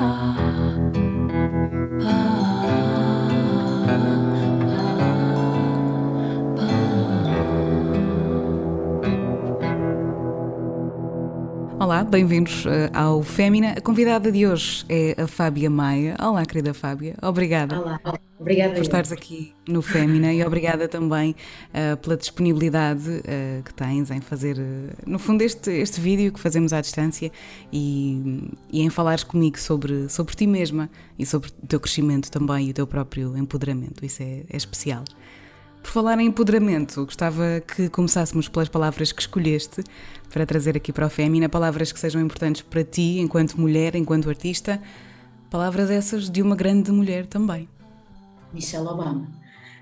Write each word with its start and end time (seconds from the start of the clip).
Olá, 0.00 0.39
bem-vindos 12.10 12.64
uh, 12.64 12.90
ao 12.92 13.22
Fémina. 13.22 13.74
A 13.76 13.80
convidada 13.80 14.32
de 14.32 14.44
hoje 14.44 14.84
é 14.88 15.14
a 15.16 15.28
Fábia 15.28 15.70
Maia. 15.70 16.16
Olá, 16.20 16.44
querida 16.44 16.74
Fábia. 16.74 17.14
Obrigada. 17.22 17.78
Olá, 17.78 18.00
obrigada 18.36 18.74
por 18.74 18.82
estares 18.82 19.12
aqui 19.12 19.54
no 19.68 19.80
Fémina 19.80 20.32
e 20.32 20.44
obrigada 20.44 20.88
também 20.88 21.36
uh, 21.68 21.96
pela 21.98 22.16
disponibilidade 22.16 23.08
uh, 23.08 23.62
que 23.62 23.72
tens 23.72 24.10
em 24.10 24.20
fazer, 24.20 24.56
no 25.06 25.20
fundo, 25.20 25.42
este, 25.42 25.70
este 25.70 26.00
vídeo 26.00 26.32
que 26.32 26.40
fazemos 26.40 26.72
à 26.72 26.80
distância 26.80 27.30
e, 27.72 28.50
e 28.72 28.82
em 28.82 28.90
falares 28.90 29.22
comigo 29.22 29.56
sobre, 29.56 30.08
sobre 30.08 30.34
ti 30.34 30.48
mesma 30.48 30.90
e 31.16 31.24
sobre 31.24 31.48
o 31.62 31.66
teu 31.68 31.78
crescimento 31.78 32.28
também 32.28 32.66
e 32.66 32.70
o 32.72 32.74
teu 32.74 32.88
próprio 32.88 33.36
empoderamento. 33.36 34.04
Isso 34.04 34.20
é, 34.20 34.42
é 34.50 34.56
especial. 34.56 35.04
Por 35.82 35.90
falar 35.90 36.18
em 36.20 36.26
empoderamento, 36.26 37.04
gostava 37.04 37.60
que 37.60 37.88
começássemos 37.88 38.48
pelas 38.48 38.68
palavras 38.68 39.12
que 39.12 39.22
escolheste 39.22 39.82
para 40.32 40.46
trazer 40.46 40.76
aqui 40.76 40.92
para 40.92 41.06
o 41.06 41.10
Fémina, 41.10 41.48
palavras 41.48 41.90
que 41.90 41.98
sejam 41.98 42.20
importantes 42.20 42.62
para 42.62 42.84
ti 42.84 43.18
enquanto 43.18 43.60
mulher, 43.60 43.96
enquanto 43.96 44.28
artista, 44.28 44.80
palavras 45.50 45.90
essas 45.90 46.30
de 46.30 46.42
uma 46.42 46.54
grande 46.54 46.92
mulher 46.92 47.26
também. 47.26 47.68
Michelle 48.52 48.86
Obama. 48.86 49.28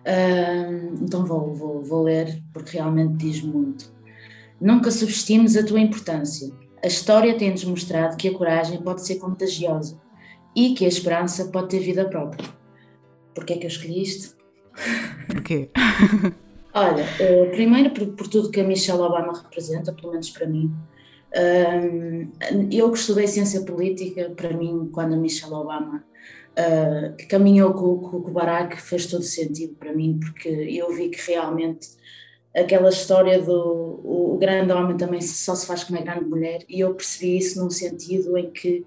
Uh, 0.00 1.02
então 1.02 1.26
vou, 1.26 1.52
vou, 1.54 1.82
vou 1.82 2.02
ler 2.04 2.42
porque 2.52 2.76
realmente 2.76 3.14
diz 3.14 3.42
muito. 3.42 3.92
Nunca 4.60 4.90
subestimes 4.90 5.56
a 5.56 5.64
tua 5.64 5.80
importância. 5.80 6.50
A 6.82 6.86
história 6.86 7.36
tem-nos 7.36 7.64
mostrado 7.64 8.16
que 8.16 8.28
a 8.28 8.32
coragem 8.32 8.80
pode 8.80 9.04
ser 9.04 9.16
contagiosa 9.16 10.00
e 10.54 10.74
que 10.74 10.84
a 10.84 10.88
esperança 10.88 11.46
pode 11.46 11.68
ter 11.68 11.80
vida 11.80 12.08
própria. 12.08 12.48
Porquê 13.34 13.54
é 13.54 13.58
que 13.58 13.66
eu 13.66 13.68
escolhi 13.68 14.02
isto? 14.02 14.37
Porquê? 15.26 15.70
Olha, 16.74 17.04
uh, 17.04 17.50
primeiro 17.50 17.90
por, 17.90 18.06
por, 18.08 18.28
tudo 18.28 18.50
que 18.50 18.60
a 18.60 18.64
Michelle 18.64 19.00
Obama 19.00 19.32
representa, 19.42 19.92
pelo 19.92 20.12
menos 20.12 20.30
para 20.30 20.46
mim. 20.46 20.72
Eu 22.70 22.90
que 22.90 22.98
estudei 22.98 23.26
ciência 23.26 23.60
política, 23.60 24.30
para 24.34 24.50
mim, 24.50 24.88
quando 24.92 25.14
a 25.14 25.16
Michelle 25.16 25.52
Obama 25.52 26.02
uh, 26.58 27.16
que 27.16 27.26
caminhou 27.26 27.72
com, 27.72 27.98
com, 27.98 28.16
o 28.16 28.32
Barack, 28.32 28.80
fez 28.80 29.06
todo 29.06 29.22
sentido 29.22 29.74
para 29.74 29.92
mim, 29.92 30.18
porque 30.20 30.48
eu 30.48 30.92
vi 30.92 31.08
que 31.08 31.30
realmente 31.30 31.88
aquela 32.54 32.88
história 32.88 33.40
do 33.40 34.00
o 34.04 34.38
grande 34.38 34.72
homem 34.72 34.96
também 34.96 35.20
só 35.20 35.54
se 35.54 35.66
faz 35.66 35.84
com 35.84 35.92
uma 35.92 36.02
grande 36.02 36.24
mulher, 36.24 36.60
e 36.68 36.80
eu 36.80 36.94
percebi 36.94 37.38
isso 37.38 37.62
num 37.62 37.70
sentido 37.70 38.36
em 38.36 38.50
que 38.50 38.84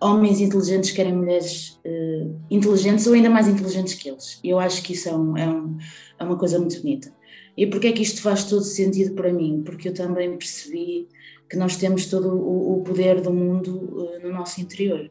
homens 0.00 0.40
inteligentes 0.40 0.90
querem 0.90 1.14
mulheres 1.14 1.78
uh, 1.84 2.34
inteligentes 2.50 3.06
ou 3.06 3.14
ainda 3.14 3.30
mais 3.30 3.48
inteligentes 3.48 3.94
que 3.94 4.08
eles. 4.08 4.38
Eu 4.44 4.58
acho 4.58 4.82
que 4.82 4.92
isso 4.92 5.08
é, 5.08 5.16
um, 5.16 5.36
é, 5.36 5.48
um, 5.48 5.78
é 6.18 6.24
uma 6.24 6.36
coisa 6.36 6.58
muito 6.58 6.76
bonita. 6.80 7.12
E 7.56 7.66
porquê 7.66 7.88
é 7.88 7.92
que 7.92 8.02
isto 8.02 8.20
faz 8.20 8.44
todo 8.44 8.62
sentido 8.62 9.14
para 9.14 9.32
mim? 9.32 9.62
Porque 9.64 9.88
eu 9.88 9.94
também 9.94 10.36
percebi 10.36 11.08
que 11.48 11.56
nós 11.56 11.76
temos 11.76 12.06
todo 12.06 12.28
o, 12.28 12.78
o 12.78 12.82
poder 12.82 13.20
do 13.20 13.32
mundo 13.32 13.76
uh, 13.76 14.20
no 14.22 14.32
nosso 14.32 14.60
interior. 14.60 15.10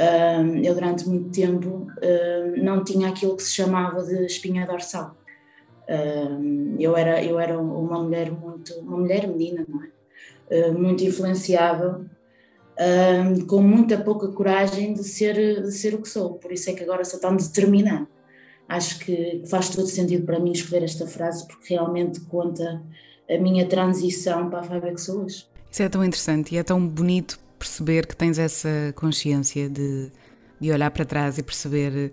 Uh, 0.00 0.58
eu 0.62 0.74
durante 0.74 1.08
muito 1.08 1.30
tempo 1.30 1.86
não 2.62 2.84
tinha 2.84 3.08
aquilo 3.08 3.34
que 3.34 3.42
se 3.42 3.52
chamava 3.52 4.02
de 4.02 4.26
espinha 4.26 4.66
dorsal. 4.66 5.16
eu 6.78 6.94
era 6.94 7.24
eu 7.24 7.40
era 7.40 7.58
uma 7.58 8.02
mulher 8.02 8.30
muito 8.30 8.74
uma 8.80 8.98
mulher 8.98 9.26
menina, 9.26 9.64
não 9.66 9.82
é? 9.82 10.70
muito 10.70 11.02
influenciável 11.02 12.04
um, 12.78 13.46
com 13.46 13.62
muita 13.62 13.98
pouca 13.98 14.28
coragem 14.28 14.92
de 14.94 15.04
ser, 15.04 15.62
de 15.62 15.72
ser 15.72 15.94
o 15.94 16.02
que 16.02 16.08
sou. 16.08 16.34
Por 16.34 16.52
isso 16.52 16.70
é 16.70 16.72
que 16.72 16.82
agora 16.82 17.04
sou 17.04 17.18
tão 17.18 17.36
determinada. 17.36 18.06
Acho 18.68 18.98
que 18.98 19.42
faz 19.48 19.68
todo 19.70 19.86
sentido 19.86 20.26
para 20.26 20.40
mim 20.40 20.52
escolher 20.52 20.82
esta 20.82 21.06
frase, 21.06 21.46
porque 21.46 21.74
realmente 21.74 22.20
conta 22.22 22.82
a 23.30 23.38
minha 23.38 23.66
transição 23.66 24.50
para 24.50 24.60
a 24.60 24.62
Fábia 24.62 24.92
que 24.92 25.00
sou 25.00 25.24
hoje. 25.24 25.46
Isso 25.70 25.82
é 25.82 25.88
tão 25.88 26.04
interessante 26.04 26.54
e 26.54 26.58
é 26.58 26.62
tão 26.62 26.86
bonito 26.86 27.38
perceber 27.58 28.06
que 28.06 28.16
tens 28.16 28.38
essa 28.38 28.92
consciência 28.96 29.68
de, 29.68 30.10
de 30.60 30.70
olhar 30.70 30.90
para 30.90 31.04
trás 31.04 31.38
e 31.38 31.42
perceber 31.42 32.12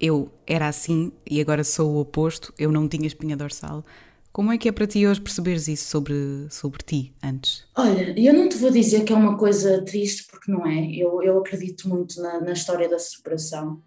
eu 0.00 0.30
era 0.46 0.68
assim 0.68 1.12
e 1.28 1.40
agora 1.40 1.62
sou 1.62 1.90
o 1.90 2.00
oposto, 2.00 2.54
eu 2.58 2.72
não 2.72 2.88
tinha 2.88 3.06
espinha 3.06 3.36
dorsal. 3.36 3.84
Como 4.32 4.52
é 4.52 4.58
que 4.58 4.68
é 4.68 4.72
para 4.72 4.86
ti 4.86 5.06
hoje 5.06 5.20
perceberes 5.20 5.66
isso 5.66 5.88
sobre, 5.88 6.46
sobre 6.50 6.78
ti 6.84 7.12
antes? 7.22 7.64
Olha, 7.76 8.14
eu 8.16 8.32
não 8.32 8.48
te 8.48 8.56
vou 8.58 8.70
dizer 8.70 9.04
que 9.04 9.12
é 9.12 9.16
uma 9.16 9.36
coisa 9.36 9.84
triste, 9.84 10.26
porque 10.30 10.52
não 10.52 10.64
é. 10.64 10.88
Eu, 10.94 11.20
eu 11.22 11.38
acredito 11.38 11.88
muito 11.88 12.20
na, 12.22 12.40
na 12.40 12.52
história 12.52 12.88
da 12.88 12.98
superação. 12.98 13.82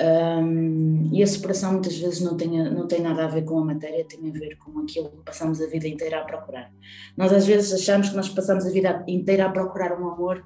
Um, 0.00 1.10
e 1.12 1.22
a 1.22 1.26
superação 1.26 1.72
muitas 1.72 1.96
vezes 1.98 2.20
não 2.20 2.36
tem, 2.38 2.48
não 2.48 2.88
tem 2.88 3.02
nada 3.02 3.26
a 3.26 3.28
ver 3.28 3.44
com 3.44 3.58
a 3.58 3.64
matéria, 3.64 4.06
tem 4.06 4.18
a 4.26 4.32
ver 4.32 4.56
com 4.56 4.80
aquilo 4.80 5.10
que 5.10 5.24
passamos 5.24 5.60
a 5.60 5.66
vida 5.66 5.86
inteira 5.86 6.20
a 6.20 6.24
procurar. 6.24 6.72
Nós 7.14 7.30
às 7.30 7.46
vezes 7.46 7.72
achamos 7.74 8.08
que 8.08 8.16
nós 8.16 8.30
passamos 8.30 8.64
a 8.64 8.70
vida 8.70 9.04
inteira 9.06 9.44
a 9.44 9.50
procurar 9.50 10.00
um 10.00 10.08
amor 10.08 10.42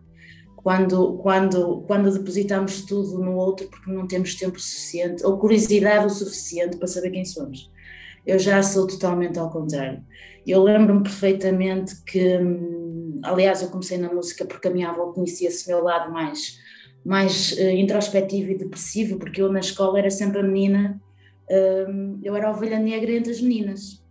quando, 0.56 1.18
quando, 1.18 1.82
quando 1.86 2.12
depositamos 2.12 2.82
tudo 2.82 3.20
no 3.20 3.36
outro 3.36 3.68
porque 3.68 3.88
não 3.88 4.08
temos 4.08 4.34
tempo 4.34 4.58
suficiente 4.58 5.24
ou 5.24 5.38
curiosidade 5.38 6.06
o 6.06 6.10
suficiente 6.10 6.76
para 6.76 6.88
saber 6.88 7.10
quem 7.12 7.24
somos. 7.24 7.70
Eu 8.26 8.38
já 8.38 8.60
sou 8.62 8.87
totalmente 8.87 9.38
ao 9.38 9.48
contrário. 9.50 10.03
Eu 10.44 10.62
lembro-me 10.62 11.03
perfeitamente 11.03 12.03
que, 12.03 12.38
hum, 12.38 13.20
aliás, 13.22 13.62
eu 13.62 13.69
comecei 13.69 13.98
na 13.98 14.12
música 14.12 14.44
porque 14.44 14.66
a 14.66 14.70
minha 14.70 14.91
avó 14.91 15.12
conhecia 15.12 15.48
esse 15.48 15.69
meu 15.69 15.82
lado 15.82 16.12
mais, 16.12 16.59
mais 17.04 17.53
uh, 17.53 17.70
introspectivo 17.70 18.50
e 18.50 18.59
depressivo, 18.59 19.16
porque 19.19 19.41
eu 19.41 19.53
na 19.53 19.60
escola 19.60 19.98
era 19.98 20.10
sempre 20.10 20.41
a 20.41 20.42
menina, 20.42 21.00
uh, 21.48 22.19
eu 22.22 22.34
era 22.34 22.48
a 22.48 22.50
ovelha 22.50 22.78
negra 22.78 23.12
entre 23.12 23.31
as 23.31 23.41
meninas. 23.41 24.03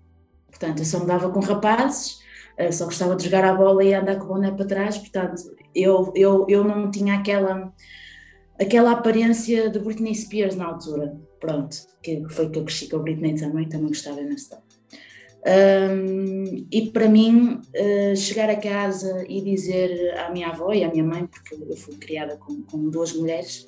Portanto, 0.50 0.80
eu 0.80 0.86
só 0.86 1.00
me 1.00 1.06
dava 1.06 1.30
com 1.30 1.42
rapazes, 1.42 2.20
uh, 2.58 2.72
só 2.72 2.86
gostava 2.86 3.18
de 3.18 3.26
jogar 3.26 3.44
a 3.44 3.54
bola 3.54 3.84
e 3.84 3.94
andar 3.94 4.18
com 4.18 4.26
o 4.26 4.28
boné 4.30 4.52
para 4.52 4.66
trás, 4.66 4.98
portanto, 4.98 5.42
eu, 5.74 6.14
eu, 6.16 6.46
eu 6.48 6.64
não 6.64 6.90
tinha 6.90 7.16
aquela 7.16 7.74
aquela 8.60 8.92
aparência 8.92 9.70
de 9.70 9.80
Britney 9.80 10.16
Spears 10.16 10.56
na 10.56 10.66
altura, 10.66 11.16
pronto, 11.40 11.76
que 12.02 12.24
foi 12.30 12.50
que 12.50 12.60
eu 12.60 12.64
cresci 12.64 12.90
com 12.90 12.98
a 12.98 13.00
Britney 13.00 13.36
também, 13.36 13.68
também 13.68 13.88
gostava 13.88 14.22
imenso. 14.22 14.56
Um, 15.48 16.66
e 16.72 16.90
para 16.90 17.08
mim, 17.08 17.60
uh, 17.60 18.16
chegar 18.16 18.50
a 18.50 18.56
casa 18.56 19.24
e 19.30 19.42
dizer 19.42 20.18
à 20.18 20.32
minha 20.32 20.48
avó 20.48 20.74
e 20.74 20.84
à 20.84 20.90
minha 20.90 21.04
mãe, 21.04 21.28
porque 21.28 21.54
eu 21.54 21.78
fui 21.78 21.96
criada 21.98 22.36
com, 22.38 22.64
com 22.64 22.90
duas 22.90 23.14
mulheres, 23.14 23.68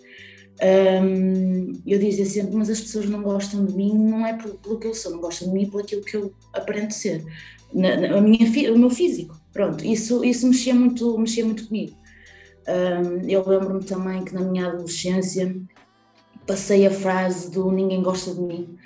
um, 0.59 1.71
eu 1.85 1.99
dizia 1.99 2.25
sempre: 2.25 2.55
Mas 2.55 2.69
as 2.69 2.81
pessoas 2.81 3.07
não 3.07 3.21
gostam 3.21 3.63
de 3.63 3.75
mim, 3.75 3.93
não 3.93 4.25
é 4.25 4.33
pelo, 4.33 4.55
pelo 4.55 4.79
que 4.79 4.87
eu 4.87 4.93
sou, 4.93 5.11
não 5.11 5.19
gostam 5.19 5.49
de 5.49 5.53
mim 5.53 5.69
pelo 5.69 5.83
aquilo 5.83 6.01
que 6.01 6.17
eu 6.17 6.33
aparento 6.51 6.95
ser, 6.95 7.23
na, 7.71 7.95
na, 7.95 8.17
a 8.17 8.21
minha, 8.21 8.73
o 8.73 8.77
meu 8.79 8.89
físico. 8.89 9.39
Pronto, 9.53 9.85
isso, 9.85 10.23
isso 10.23 10.47
mexia, 10.47 10.73
muito, 10.73 11.17
mexia 11.17 11.45
muito 11.45 11.67
comigo. 11.67 11.95
Eu 13.27 13.47
lembro-me 13.47 13.83
também 13.83 14.25
que 14.25 14.33
na 14.33 14.41
minha 14.41 14.67
adolescência 14.67 15.55
passei 16.47 16.87
a 16.87 16.91
frase 16.91 17.51
do 17.51 17.69
ninguém 17.69 18.01
gosta 18.01 18.33
de 18.33 18.41
mim, 18.41 18.77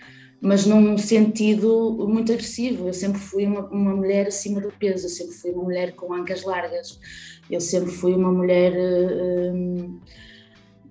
mas 0.41 0.65
num 0.65 0.97
sentido 0.97 1.95
muito 2.09 2.31
agressivo. 2.31 2.87
Eu 2.87 2.93
sempre 2.93 3.19
fui 3.19 3.45
uma, 3.45 3.61
uma 3.67 3.95
mulher 3.95 4.27
acima 4.27 4.59
do 4.59 4.71
peso, 4.71 5.05
eu 5.05 5.09
sempre 5.09 5.33
fui 5.35 5.51
uma 5.51 5.63
mulher 5.63 5.93
com 5.93 6.13
ancas 6.13 6.43
largas, 6.43 6.99
eu 7.49 7.61
sempre 7.61 7.91
fui 7.91 8.13
uma 8.13 8.31
mulher 8.31 8.73
um, 9.53 9.99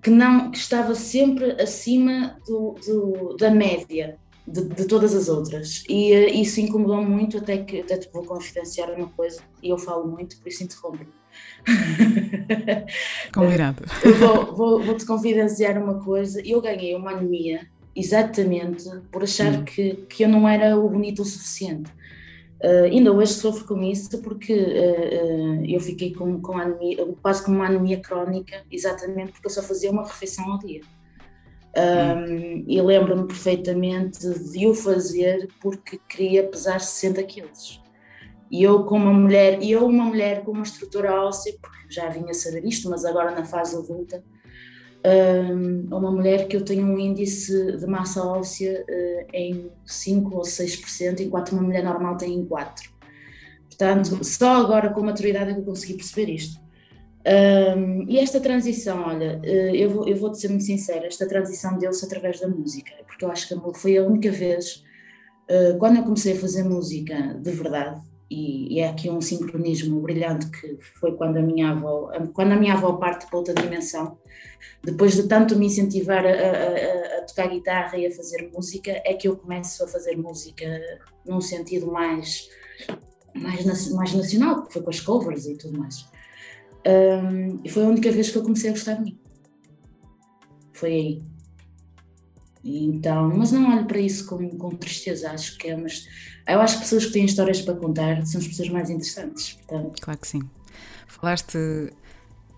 que 0.01 0.09
não 0.09 0.49
que 0.49 0.57
estava 0.57 0.95
sempre 0.95 1.51
acima 1.61 2.37
do, 2.47 2.75
do 2.85 3.35
da 3.37 3.51
média. 3.51 4.17
De, 4.47 4.63
de, 4.63 4.85
todas 4.85 5.13
as 5.13 5.29
outras 5.29 5.83
e 5.87 6.11
uh, 6.13 6.29
isso 6.29 6.59
incomodou 6.59 7.03
muito 7.03 7.37
até 7.37 7.59
que 7.59 7.81
até 7.81 7.95
te 7.95 8.09
vou 8.11 8.25
confidenciar 8.25 8.91
uma 8.91 9.07
coisa 9.09 9.39
e 9.61 9.69
eu 9.69 9.77
falo 9.77 10.07
muito 10.07 10.35
por 10.37 10.47
isso 10.49 10.63
interrompo 10.63 11.05
Combinado. 13.33 13.83
vou, 14.19 14.55
vou, 14.55 14.83
vou, 14.83 14.95
te 14.95 15.05
confidenciar 15.05 15.81
uma 15.81 16.03
coisa. 16.03 16.41
Eu 16.45 16.61
ganhei 16.61 16.95
uma 16.95 17.11
anemia 17.11 17.67
exatamente 17.95 18.89
por 19.11 19.23
achar 19.23 19.53
hum. 19.53 19.63
que, 19.63 19.93
que 20.09 20.23
eu 20.23 20.29
não 20.29 20.47
era 20.47 20.77
o 20.77 20.89
bonito 20.89 21.21
o 21.21 21.25
suficiente. 21.25 21.91
Uh, 22.63 22.85
ainda 22.85 23.11
hoje 23.11 23.33
sofro 23.33 23.65
com 23.65 23.81
isso 23.81 24.21
porque 24.21 24.53
uh, 24.53 25.61
uh, 25.61 25.65
eu 25.65 25.79
fiquei 25.79 26.13
com, 26.13 26.39
com 26.39 26.59
anemia, 26.59 27.07
quase 27.19 27.43
com 27.43 27.51
uma 27.51 27.65
anemia 27.65 27.99
crónica, 27.99 28.63
exatamente 28.71 29.31
porque 29.31 29.47
eu 29.47 29.51
só 29.51 29.63
fazia 29.63 29.89
uma 29.89 30.05
refeição 30.05 30.51
ao 30.51 30.59
dia. 30.59 30.81
Um, 31.75 32.65
e 32.67 32.81
lembro-me 32.81 33.25
perfeitamente 33.25 34.27
de 34.29 34.67
o 34.67 34.75
fazer 34.75 35.47
porque 35.61 35.99
queria 36.07 36.43
pesar 36.43 36.81
60 36.81 37.23
quilos. 37.23 37.81
E 38.51 38.63
eu, 38.63 38.83
como 38.83 39.05
uma 39.05 39.13
mulher, 39.13 39.63
e 39.63 39.71
eu, 39.71 39.85
uma 39.85 40.03
mulher 40.03 40.43
com 40.43 40.51
uma 40.51 40.63
estrutura 40.63 41.13
óssea, 41.21 41.53
porque 41.61 41.77
já 41.89 42.09
vinha 42.09 42.31
a 42.31 42.33
saber 42.33 42.65
isto, 42.65 42.89
mas 42.89 43.05
agora 43.05 43.31
na 43.31 43.45
fase 43.45 43.77
adulta, 43.77 44.21
um, 45.03 45.87
uma 45.95 46.11
mulher 46.11 46.47
que 46.47 46.57
eu 46.57 46.63
tenho 46.63 46.85
um 46.85 46.99
índice 46.99 47.77
de 47.77 47.87
massa 47.87 48.23
óssea 48.23 48.83
uh, 48.87 49.27
em 49.33 49.71
5 49.85 50.35
ou 50.35 50.41
6%, 50.41 51.21
enquanto 51.21 51.53
uma 51.53 51.61
mulher 51.61 51.83
normal 51.83 52.17
tem 52.17 52.33
em 52.33 52.45
4%. 52.45 52.91
Portanto, 53.67 54.15
uhum. 54.15 54.23
só 54.23 54.61
agora 54.61 54.89
com 54.89 55.01
maturidade 55.01 55.51
é 55.51 55.53
que 55.53 55.61
eu 55.61 55.65
consegui 55.65 55.93
perceber 55.95 56.31
isto. 56.31 56.61
Um, 57.25 58.03
e 58.09 58.19
esta 58.19 58.39
transição, 58.39 59.01
olha, 59.07 59.39
eh, 59.43 59.75
eu 59.75 59.89
vou, 59.91 60.07
eu 60.07 60.15
vou 60.15 60.31
te 60.31 60.39
ser 60.39 60.49
muito 60.49 60.63
sincera, 60.63 61.05
esta 61.05 61.27
transição 61.27 61.77
deu-se 61.77 62.03
através 62.03 62.39
da 62.39 62.47
música, 62.47 62.91
porque 63.05 63.23
eu 63.23 63.31
acho 63.31 63.47
que 63.47 63.79
foi 63.79 63.97
a 63.97 64.03
única 64.03 64.31
vez, 64.31 64.83
uh, 65.49 65.77
quando 65.77 65.97
eu 65.97 66.03
comecei 66.03 66.33
a 66.33 66.35
fazer 66.35 66.63
música 66.63 67.15
de 67.39 67.51
verdade, 67.51 68.01
e, 68.31 68.75
e, 68.75 68.79
é 68.79 68.87
aqui 68.87 69.09
um 69.09 69.19
sincronismo 69.19 69.99
brilhante 69.99 70.49
que 70.49 70.77
foi 70.99 71.17
quando 71.17 71.35
a 71.35 71.41
minha 71.41 71.71
avó, 71.71 72.09
quando 72.33 72.53
a 72.53 72.55
minha 72.55 72.75
avó 72.75 72.93
parte 72.93 73.27
para 73.27 73.37
outra 73.37 73.53
dimensão, 73.53 74.17
depois 74.81 75.15
de 75.15 75.27
tanto 75.27 75.57
me 75.57 75.65
incentivar 75.65 76.25
a, 76.25 76.29
a, 76.29 77.17
a, 77.17 77.21
tocar 77.23 77.49
guitarra 77.49 77.97
e 77.97 78.07
a 78.07 78.11
fazer 78.11 78.49
música, 78.53 78.91
é 79.03 79.15
que 79.15 79.27
eu 79.27 79.35
começo 79.35 79.83
a 79.83 79.87
fazer 79.87 80.15
música 80.15 80.65
num 81.25 81.41
sentido 81.41 81.91
mais, 81.91 82.47
mais, 83.35 83.91
mais 83.91 84.13
nacional, 84.13 84.63
que 84.63 84.71
foi 84.71 84.81
com 84.81 84.89
as 84.89 85.01
covers 85.01 85.45
e 85.45 85.57
tudo 85.57 85.77
mais. 85.77 86.09
Um, 86.87 87.59
e 87.65 87.69
foi 87.69 87.83
a 87.83 87.87
única 87.87 88.09
vez 88.13 88.31
que 88.31 88.37
eu 88.37 88.43
comecei 88.43 88.69
a 88.69 88.73
gostar 88.73 88.93
de 88.93 89.03
mim. 89.03 89.19
Foi 90.71 90.93
aí. 90.93 91.23
Então, 92.63 93.33
mas 93.35 93.51
não 93.51 93.75
olho 93.75 93.85
para 93.85 93.99
isso 93.99 94.25
com, 94.25 94.49
com 94.49 94.69
tristeza, 94.71 95.31
acho 95.31 95.57
que 95.57 95.69
é, 95.69 95.75
mas 95.75 96.07
eu 96.47 96.61
acho 96.61 96.75
que 96.75 96.81
pessoas 96.81 97.05
que 97.05 97.11
têm 97.11 97.25
histórias 97.25 97.61
para 97.61 97.75
contar 97.75 98.25
são 98.25 98.39
as 98.39 98.47
pessoas 98.47 98.69
mais 98.69 98.89
interessantes. 98.89 99.53
Portanto. 99.53 100.01
Claro 100.01 100.19
que 100.19 100.27
sim. 100.27 100.41
Falaste 101.07 101.57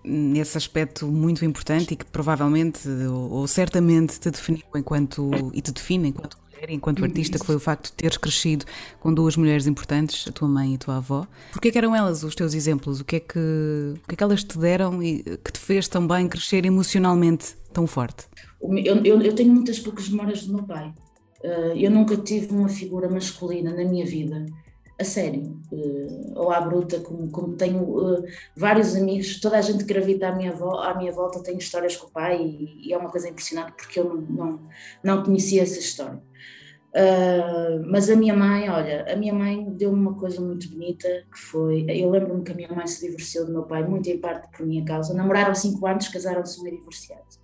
nesse 0.04 0.58
aspecto 0.58 1.06
muito 1.06 1.44
importante 1.44 1.94
e 1.94 1.96
que 1.96 2.04
provavelmente 2.04 2.86
ou, 2.88 3.30
ou 3.30 3.46
certamente 3.46 4.20
te 4.20 4.30
definiu 4.30 4.64
enquanto 4.76 5.30
e 5.54 5.62
te 5.62 5.72
define 5.72 6.08
enquanto 6.08 6.36
mulher, 6.64 6.70
enquanto 6.70 6.98
uhum. 7.00 7.04
artista, 7.06 7.38
que 7.38 7.46
foi 7.46 7.56
o 7.56 7.60
facto 7.60 7.86
de 7.86 7.92
teres 7.92 8.16
crescido 8.16 8.64
com 9.00 9.12
duas 9.12 9.36
mulheres 9.36 9.66
importantes, 9.66 10.26
a 10.28 10.32
tua 10.32 10.48
mãe 10.48 10.72
e 10.72 10.74
a 10.76 10.78
tua 10.78 10.96
avó. 10.96 11.26
Porquê 11.52 11.70
que 11.70 11.78
eram 11.78 11.94
elas 11.94 12.22
os 12.22 12.34
teus 12.34 12.54
exemplos? 12.54 13.00
O 13.00 13.04
que 13.04 13.16
é 13.16 13.20
que, 13.20 13.38
o 13.38 14.08
que, 14.08 14.14
é 14.14 14.16
que 14.16 14.22
elas 14.24 14.42
te 14.44 14.58
deram 14.58 15.02
e 15.02 15.22
que 15.22 15.52
te 15.52 15.58
fez 15.58 15.88
também 15.88 16.28
crescer 16.28 16.64
emocionalmente 16.64 17.54
tão 17.72 17.86
forte? 17.86 18.26
Eu, 18.84 19.04
eu, 19.04 19.20
eu 19.20 19.34
tenho 19.34 19.52
muitas 19.52 19.78
poucas 19.78 20.08
memórias 20.08 20.46
do 20.46 20.54
meu 20.54 20.64
pai. 20.64 20.92
Uh, 21.44 21.76
eu 21.76 21.90
nunca 21.90 22.16
tive 22.16 22.54
uma 22.54 22.70
figura 22.70 23.08
masculina 23.08 23.70
na 23.74 23.84
minha 23.84 24.06
vida 24.06 24.46
a 24.98 25.04
sério, 25.04 25.60
uh, 25.72 26.32
ou 26.36 26.50
à 26.50 26.60
bruta, 26.60 27.00
como, 27.00 27.30
como 27.30 27.56
tenho 27.56 27.82
uh, 27.82 28.24
vários 28.56 28.94
amigos, 28.94 29.40
toda 29.40 29.58
a 29.58 29.60
gente 29.60 29.84
gravita 29.84 30.28
à 30.28 30.32
minha, 30.34 30.52
à 30.52 30.94
minha 30.96 31.12
volta 31.12 31.42
tem 31.42 31.58
histórias 31.58 31.96
com 31.96 32.06
o 32.06 32.10
pai 32.10 32.40
e, 32.40 32.88
e, 32.88 32.92
é 32.94 32.96
uma 32.96 33.10
coisa 33.10 33.28
impressionante 33.28 33.72
porque 33.72 34.00
eu 34.00 34.04
não, 34.04 34.20
não, 34.22 34.60
não 35.02 35.22
conhecia 35.22 35.62
essa 35.62 35.78
história. 35.78 36.22
Mas 37.88 38.08
a 38.08 38.14
minha 38.14 38.34
mãe, 38.36 38.70
olha, 38.70 39.04
a 39.12 39.16
minha 39.16 39.34
mãe 39.34 39.68
deu-me 39.72 39.98
uma 39.98 40.14
coisa 40.14 40.40
muito 40.40 40.70
bonita 40.70 41.08
que 41.08 41.38
foi, 41.38 41.84
eu 41.88 42.08
lembro-me 42.08 42.44
que 42.44 42.52
a 42.52 42.54
minha 42.54 42.72
mãe 42.72 42.86
se 42.86 43.04
divorciou 43.04 43.46
do 43.46 43.52
meu 43.52 43.64
pai, 43.64 43.84
muito 43.84 44.08
em 44.08 44.18
parte 44.18 44.48
por 44.56 44.64
minha 44.64 44.84
causa, 44.84 45.12
namoraram 45.12 45.56
cinco 45.56 45.84
anos, 45.88 46.06
casaram-se 46.06 46.64
e 46.66 46.70
divorciados. 46.70 47.43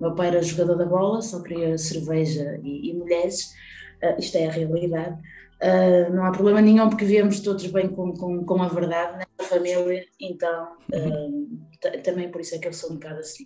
Meu 0.00 0.14
pai 0.14 0.28
era 0.28 0.42
jogador 0.42 0.76
da 0.76 0.84
bola, 0.84 1.22
só 1.22 1.42
queria 1.42 1.76
cerveja 1.78 2.60
e, 2.62 2.90
e 2.90 2.94
mulheres, 2.94 3.54
uh, 4.02 4.18
isto 4.18 4.36
é 4.36 4.46
a 4.46 4.50
realidade, 4.50 5.18
Uh, 5.56 6.12
não 6.12 6.26
há 6.26 6.32
problema 6.32 6.60
nenhum 6.60 6.90
porque 6.90 7.06
vivemos 7.06 7.40
todos 7.40 7.66
bem 7.68 7.88
com, 7.88 8.12
com, 8.12 8.44
com 8.44 8.62
a 8.62 8.68
verdade 8.68 9.26
na 9.38 9.44
família, 9.44 10.04
então 10.20 10.76
uh, 10.92 12.02
também 12.02 12.30
por 12.30 12.42
isso 12.42 12.54
é 12.54 12.58
que 12.58 12.68
eu 12.68 12.74
sou 12.74 12.90
um 12.90 12.94
bocado 12.94 13.20
assim. 13.20 13.44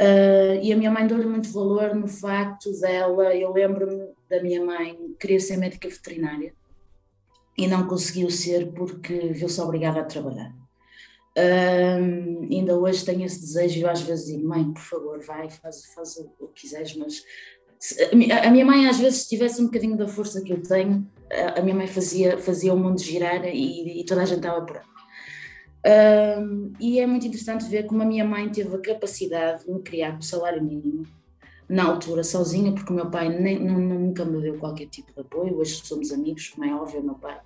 Uh, 0.00 0.58
e 0.60 0.72
a 0.72 0.76
minha 0.76 0.90
mãe 0.90 1.06
deu-lhe 1.06 1.24
muito 1.24 1.52
valor 1.52 1.94
no 1.94 2.08
facto 2.08 2.68
dela, 2.80 3.32
eu 3.32 3.52
lembro-me 3.52 4.08
da 4.28 4.42
minha 4.42 4.64
mãe 4.64 4.98
queria 5.20 5.38
ser 5.38 5.56
médica 5.56 5.88
veterinária 5.88 6.52
e 7.56 7.68
não 7.68 7.86
conseguiu 7.86 8.28
ser 8.28 8.72
porque 8.72 9.28
viu-se 9.28 9.60
obrigada 9.60 10.00
a 10.00 10.04
trabalhar. 10.04 10.52
Ainda 12.50 12.76
hoje 12.76 13.04
tenho 13.04 13.24
esse 13.24 13.40
desejo 13.40 13.80
eu 13.80 13.90
às 13.90 14.02
vezes 14.02 14.26
digo, 14.26 14.48
mãe, 14.48 14.72
por 14.72 14.82
favor, 14.82 15.20
vai, 15.24 15.50
faz, 15.50 15.84
faz 15.86 16.16
o, 16.16 16.30
o 16.38 16.48
que 16.48 16.62
quiseres, 16.62 16.96
mas 16.96 17.22
a 18.42 18.50
minha 18.50 18.64
mãe, 18.64 18.88
às 18.88 18.98
vezes, 18.98 19.22
se 19.22 19.28
tivesse 19.28 19.60
um 19.60 19.66
bocadinho 19.66 19.96
da 19.96 20.08
força 20.08 20.40
que 20.42 20.52
eu 20.52 20.62
tenho, 20.62 21.06
a 21.54 21.60
minha 21.60 21.74
mãe 21.74 21.86
fazia, 21.86 22.38
fazia 22.38 22.72
o 22.72 22.78
mundo 22.78 23.00
girar 23.00 23.44
e, 23.44 24.00
e 24.00 24.04
toda 24.04 24.22
a 24.22 24.24
gente 24.24 24.38
estava 24.38 24.64
por 24.64 24.76
aí. 24.76 24.94
Um, 25.86 26.72
e 26.80 26.98
é 26.98 27.06
muito 27.06 27.26
interessante 27.26 27.66
ver 27.66 27.84
como 27.84 28.02
a 28.02 28.06
minha 28.06 28.24
mãe 28.24 28.48
teve 28.48 28.74
a 28.74 28.78
capacidade 28.78 29.66
de 29.66 29.70
me 29.70 29.82
criar 29.82 30.14
com 30.14 30.22
salário 30.22 30.64
mínimo, 30.64 31.06
na 31.68 31.84
altura 31.84 32.24
sozinha, 32.24 32.72
porque 32.72 32.90
o 32.90 32.96
meu 32.96 33.10
pai 33.10 33.28
nem, 33.28 33.58
nunca 33.58 34.24
me 34.24 34.40
deu 34.40 34.58
qualquer 34.58 34.86
tipo 34.86 35.12
de 35.12 35.20
apoio. 35.20 35.58
Hoje 35.58 35.82
somos 35.84 36.10
amigos, 36.10 36.48
como 36.48 36.64
é 36.64 36.74
óbvio, 36.74 37.02
meu 37.02 37.14
pai, 37.14 37.38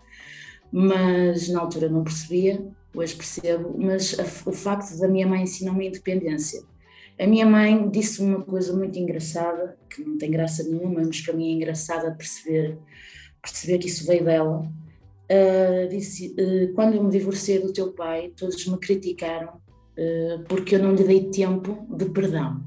mas 0.71 1.49
na 1.49 1.61
altura 1.61 1.89
não 1.89 2.05
percebia, 2.05 2.65
hoje 2.95 3.15
percebo. 3.15 3.75
Mas 3.79 4.19
a, 4.19 4.23
o 4.49 4.53
facto 4.53 4.99
da 4.99 5.09
minha 5.09 5.27
mãe 5.27 5.43
ensinar-me 5.43 5.87
a 5.87 5.89
independência 5.89 6.63
a 7.19 7.27
minha 7.27 7.45
mãe 7.45 7.89
disse 7.91 8.23
uma 8.23 8.43
coisa 8.43 8.73
muito 8.73 8.97
engraçada, 8.97 9.77
que 9.91 10.03
não 10.03 10.17
tem 10.17 10.31
graça 10.31 10.63
nenhuma, 10.63 11.03
mas 11.05 11.21
para 11.21 11.35
mim 11.35 11.51
é 11.51 11.53
engraçada 11.55 12.15
perceber, 12.15 12.79
perceber 13.43 13.79
que 13.79 13.89
isso 13.89 14.07
veio 14.07 14.25
dela. 14.25 14.63
Uh, 15.31 15.89
disse: 15.89 16.35
uh, 16.39 16.73
Quando 16.75 16.95
eu 16.95 17.03
me 17.03 17.11
divorciei 17.11 17.59
do 17.59 17.73
teu 17.73 17.93
pai, 17.93 18.33
todos 18.37 18.65
me 18.67 18.79
criticaram 18.79 19.55
uh, 19.57 20.45
porque 20.49 20.77
eu 20.77 20.79
não 20.79 20.95
lhe 20.95 21.03
dei 21.03 21.25
tempo 21.25 21.87
de 21.91 22.05
perdão. 22.07 22.63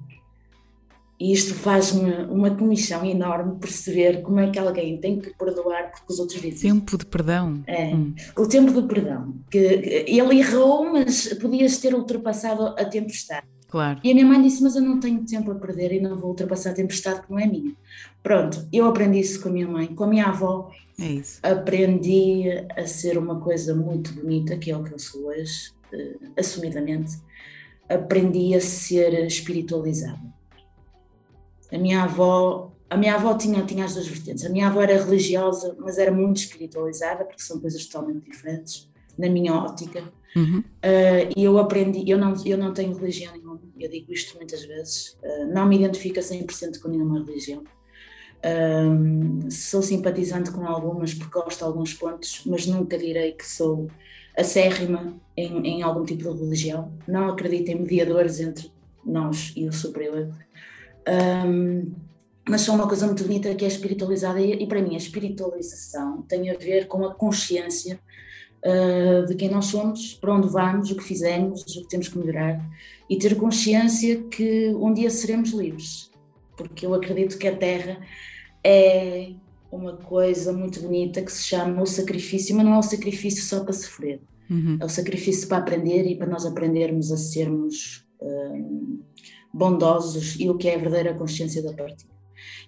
E 1.22 1.32
isto 1.32 1.54
faz-me 1.54 2.12
uma 2.32 2.50
comissão 2.50 3.06
enorme 3.06 3.60
perceber 3.60 4.24
como 4.24 4.40
é 4.40 4.50
que 4.50 4.58
alguém 4.58 4.98
tem 4.98 5.20
que 5.20 5.30
perdoar 5.38 5.92
porque 5.92 6.12
os 6.12 6.18
outros 6.18 6.42
dizem. 6.42 6.74
Tempo 6.74 6.98
de 6.98 7.06
perdão. 7.06 7.62
É, 7.68 7.94
hum. 7.94 8.16
o 8.36 8.48
tempo 8.48 8.74
de 8.74 8.88
perdão. 8.88 9.36
Que, 9.52 9.78
que 9.78 9.90
ele 10.08 10.40
errou, 10.40 10.92
mas 10.92 11.32
podias 11.36 11.78
ter 11.78 11.94
ultrapassado 11.94 12.70
a 12.70 12.84
tempestade. 12.86 13.46
Claro. 13.68 14.00
E 14.04 14.10
a 14.10 14.16
minha 14.16 14.26
mãe 14.26 14.42
disse: 14.42 14.64
Mas 14.64 14.76
eu 14.76 14.82
não 14.82 15.00
tenho 15.00 15.24
tempo 15.24 15.52
a 15.52 15.56
perder 15.56 15.94
e 15.94 16.00
não 16.00 16.18
vou 16.18 16.32
ultrapassar 16.32 16.72
a 16.72 16.74
tempestade 16.74 17.22
que 17.22 17.30
não 17.30 17.38
é 17.38 17.46
minha. 17.46 17.76
Pronto, 18.24 18.68
eu 18.74 18.88
aprendi 18.88 19.20
isso 19.20 19.44
com 19.44 19.50
a 19.50 19.52
minha 19.52 19.68
mãe. 19.68 19.94
Com 19.94 20.06
a 20.06 20.08
minha 20.08 20.26
avó, 20.26 20.72
é 21.00 21.52
aprendi 21.52 22.46
a 22.76 22.88
ser 22.88 23.20
uma 23.20 23.40
coisa 23.40 23.76
muito 23.76 24.12
bonita, 24.14 24.58
que 24.58 24.72
é 24.72 24.76
o 24.76 24.84
que 24.84 24.92
eu 24.92 24.98
sou 24.98 25.28
hoje, 25.28 25.70
uh, 25.94 26.32
assumidamente. 26.36 27.12
Aprendi 27.88 28.56
a 28.56 28.60
ser 28.60 29.24
espiritualizada. 29.28 30.41
A 31.72 31.78
minha 31.78 32.04
avó. 32.04 32.72
A 32.90 32.98
minha 32.98 33.16
avó 33.16 33.34
tinha, 33.38 33.64
tinha 33.64 33.86
as 33.86 33.94
duas 33.94 34.08
vertentes. 34.08 34.46
A 34.46 34.50
minha 34.50 34.68
avó 34.68 34.82
era 34.82 35.02
religiosa, 35.02 35.76
mas 35.80 35.98
era 35.98 36.12
muito 36.12 36.38
espiritualizada, 36.38 37.24
porque 37.24 37.42
são 37.42 37.58
coisas 37.58 37.86
totalmente 37.86 38.30
diferentes, 38.30 38.90
na 39.18 39.30
minha 39.30 39.54
ótica. 39.54 40.04
Uhum. 40.36 40.60
Uh, 40.60 41.32
e 41.36 41.44
eu 41.44 41.58
aprendi, 41.58 42.10
eu 42.10 42.18
não, 42.18 42.34
eu 42.46 42.58
não 42.58 42.74
tenho 42.74 42.94
religião 42.94 43.34
nenhuma, 43.34 43.60
eu 43.80 43.90
digo 43.90 44.12
isto 44.14 44.36
muitas 44.38 44.64
vezes, 44.64 45.18
uh, 45.24 45.54
não 45.54 45.68
me 45.68 45.78
identifico 45.78 46.20
a 46.20 46.22
100% 46.22 46.80
com 46.82 46.90
nenhuma 46.90 47.24
religião. 47.24 47.64
Uh, 48.42 49.52
sou 49.52 49.82
simpatizante 49.82 50.52
com 50.52 50.66
algumas 50.66 51.14
porque 51.14 51.40
gosto 51.40 51.60
de 51.60 51.64
alguns 51.64 51.94
pontos, 51.94 52.42
mas 52.46 52.66
nunca 52.66 52.98
direi 52.98 53.34
que 53.34 53.46
sou 53.46 53.88
acérrima 54.36 55.16
em, 55.36 55.68
em 55.68 55.82
algum 55.82 56.04
tipo 56.04 56.34
de 56.34 56.44
religião. 56.44 56.92
Não 57.08 57.30
acredito 57.30 57.70
em 57.70 57.82
mediadores 57.82 58.40
entre 58.40 58.72
nós 59.06 59.54
e 59.56 59.68
o 59.68 59.74
superior. 59.74 60.30
Um, 61.08 61.92
mas 62.48 62.62
são 62.62 62.76
uma 62.76 62.88
coisa 62.88 63.06
muito 63.06 63.24
bonita 63.24 63.54
que 63.56 63.64
é 63.64 63.68
espiritualizada 63.68 64.40
e, 64.40 64.64
e 64.64 64.68
para 64.68 64.82
mim 64.82 64.96
a 64.96 64.98
espiritualização 64.98 66.24
tem 66.24 66.50
a 66.50 66.58
ver 66.58 66.88
com 66.88 67.06
a 67.06 67.14
consciência 67.14 68.00
uh, 68.66 69.26
de 69.26 69.36
quem 69.36 69.50
nós 69.50 69.66
somos, 69.66 70.14
para 70.14 70.34
onde 70.34 70.48
vamos, 70.48 70.92
o 70.92 70.96
que 70.96 71.04
fizemos, 71.04 71.62
o 71.62 71.66
que 71.66 71.88
temos 71.88 72.08
que 72.08 72.18
melhorar 72.18 72.64
e 73.10 73.18
ter 73.18 73.36
consciência 73.36 74.24
que 74.24 74.74
um 74.76 74.94
dia 74.94 75.10
seremos 75.10 75.52
livres, 75.52 76.10
porque 76.56 76.86
eu 76.86 76.94
acredito 76.94 77.38
que 77.38 77.48
a 77.48 77.56
Terra 77.56 78.00
é 78.64 79.34
uma 79.72 79.98
coisa 79.98 80.52
muito 80.52 80.82
bonita 80.82 81.22
que 81.22 81.32
se 81.32 81.44
chama 81.44 81.82
o 81.82 81.86
sacrifício, 81.86 82.56
mas 82.56 82.66
não 82.66 82.76
é 82.76 82.78
o 82.78 82.84
sacrifício 82.84 83.44
só 83.44 83.64
para 83.64 83.74
sofrer, 83.74 84.22
uhum. 84.50 84.78
é 84.80 84.86
o 84.86 84.90
sacrifício 84.90 85.48
para 85.48 85.58
aprender 85.58 86.06
e 86.06 86.16
para 86.16 86.28
nós 86.28 86.46
aprendermos 86.46 87.12
a 87.12 87.18
sermos 87.18 88.06
uh, 88.20 89.01
bondosos 89.54 90.40
e 90.40 90.50
o 90.50 90.58
que 90.58 90.68
é 90.68 90.76
a 90.76 90.80
verdadeira 90.80 91.14
consciência 91.14 91.62
da 91.62 91.74
partida. 91.74 92.12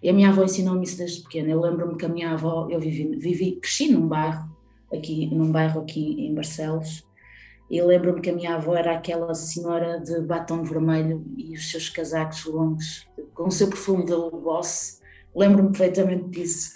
E 0.02 0.10
a 0.10 0.14
minha 0.14 0.30
avó 0.30 0.44
ensinou-me 0.44 0.84
isso 0.84 0.98
desde 0.98 1.24
pequena. 1.24 1.50
Eu 1.50 1.62
lembro-me 1.62 1.98
que 1.98 2.06
a 2.06 2.10
minha 2.10 2.32
avó, 2.32 2.68
eu 2.70 2.80
vivi, 2.80 3.16
vivi, 3.16 3.60
cresci 3.60 3.92
num 3.92 4.08
bairro 4.08 4.54
aqui 4.96 5.28
num 5.34 5.52
bairro 5.52 5.82
aqui 5.82 6.26
em 6.26 6.34
Barcelos. 6.34 7.06
E 7.70 7.82
lembro-me 7.82 8.22
que 8.22 8.30
a 8.30 8.36
minha 8.36 8.56
avó 8.56 8.76
era 8.76 8.96
aquela 8.96 9.34
senhora 9.34 10.00
de 10.00 10.22
batom 10.22 10.64
vermelho 10.64 11.26
e 11.36 11.56
os 11.56 11.72
seus 11.72 11.90
casacos 11.90 12.46
longos, 12.46 13.08
com 13.34 13.48
o 13.48 13.52
seu 13.52 13.68
perfume 13.68 14.06
de 14.06 14.12
Boss. 14.12 15.02
Lembro-me 15.36 15.70
perfeitamente 15.70 16.30
disso. 16.30 16.74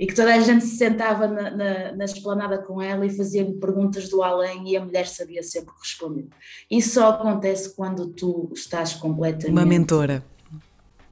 E 0.00 0.06
que 0.06 0.14
toda 0.14 0.34
a 0.34 0.40
gente 0.40 0.64
se 0.64 0.76
sentava 0.76 1.28
na, 1.28 1.50
na, 1.50 1.92
na 1.92 2.04
esplanada 2.06 2.56
com 2.56 2.80
ela 2.80 3.04
e 3.04 3.10
fazia-lhe 3.10 3.52
perguntas 3.52 4.08
do 4.08 4.22
além 4.22 4.70
e 4.70 4.76
a 4.76 4.82
mulher 4.82 5.06
sabia 5.06 5.42
sempre 5.42 5.74
responder. 5.78 6.26
Isso 6.70 6.94
só 6.94 7.10
acontece 7.10 7.76
quando 7.76 8.06
tu 8.06 8.50
estás 8.54 8.94
completamente. 8.94 9.52
Uma 9.52 9.66
mentora. 9.66 10.24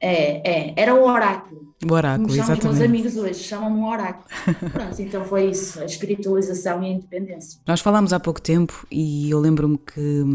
É, 0.01 0.69
é, 0.69 0.73
era 0.75 0.95
o 0.95 1.03
oráculo. 1.03 1.71
O 1.87 1.93
oráculo, 1.93 2.27
Como 2.27 2.39
exatamente. 2.39 2.65
os 2.65 2.77
meus 2.77 2.81
amigos 2.81 3.15
hoje, 3.15 3.43
chamam-me 3.43 3.79
um 3.79 3.87
oráculo. 3.87 4.25
Pronto, 4.73 5.01
então 5.01 5.23
foi 5.23 5.51
isso, 5.51 5.79
a 5.79 5.85
espiritualização 5.85 6.81
e 6.81 6.87
a 6.87 6.89
independência. 6.89 7.59
Nós 7.67 7.81
falámos 7.81 8.11
há 8.11 8.19
pouco 8.19 8.41
tempo 8.41 8.87
e 8.89 9.29
eu 9.29 9.39
lembro-me 9.39 9.77
que 9.77 10.25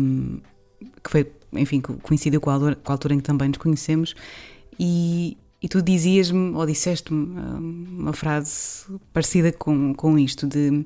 que 1.02 1.11
foi, 1.11 1.32
enfim, 1.52 1.80
coincidiu 1.80 2.40
com 2.40 2.50
a, 2.50 2.54
altura, 2.54 2.76
com 2.76 2.92
a 2.92 2.94
altura 2.94 3.14
em 3.14 3.18
que 3.18 3.25
também 3.25 3.49
nos 3.49 3.58
conhecemos, 3.58 4.14
e, 4.78 5.37
e 5.64 5.68
tu 5.68 5.80
dizias-me, 5.80 6.54
ou 6.54 6.66
disseste-me 6.66 7.40
uma 7.99 8.12
frase 8.12 8.85
parecida 9.14 9.50
com, 9.50 9.94
com 9.94 10.18
isto, 10.18 10.47
de 10.47 10.85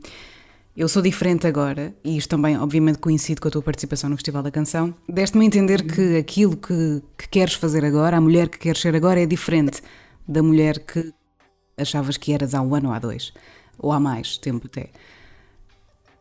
eu 0.76 0.88
sou 0.88 1.02
diferente 1.02 1.48
agora, 1.48 1.92
e 2.04 2.16
isto 2.16 2.30
também, 2.30 2.56
obviamente, 2.56 3.00
coincide 3.00 3.40
com 3.40 3.48
a 3.48 3.50
tua 3.50 3.60
participação 3.60 4.08
no 4.08 4.14
Festival 4.14 4.40
da 4.40 4.52
Canção. 4.52 4.94
Deste-me 5.08 5.42
a 5.42 5.46
entender 5.48 5.82
que 5.82 6.16
aquilo 6.16 6.56
que, 6.56 7.02
que 7.18 7.28
queres 7.28 7.54
fazer 7.54 7.84
agora, 7.84 8.18
a 8.18 8.20
mulher 8.20 8.48
que 8.48 8.56
queres 8.56 8.80
ser 8.80 8.94
agora, 8.94 9.20
é 9.20 9.26
diferente 9.26 9.82
da 10.28 10.44
mulher 10.44 10.78
que 10.78 11.12
achavas 11.76 12.16
que 12.16 12.32
eras 12.32 12.54
há 12.54 12.62
um 12.62 12.72
ano 12.72 12.90
ou 12.90 12.94
há 12.94 13.00
dois, 13.00 13.32
ou 13.80 13.90
há 13.90 13.98
mais 13.98 14.38
tempo 14.38 14.68
até. 14.68 14.90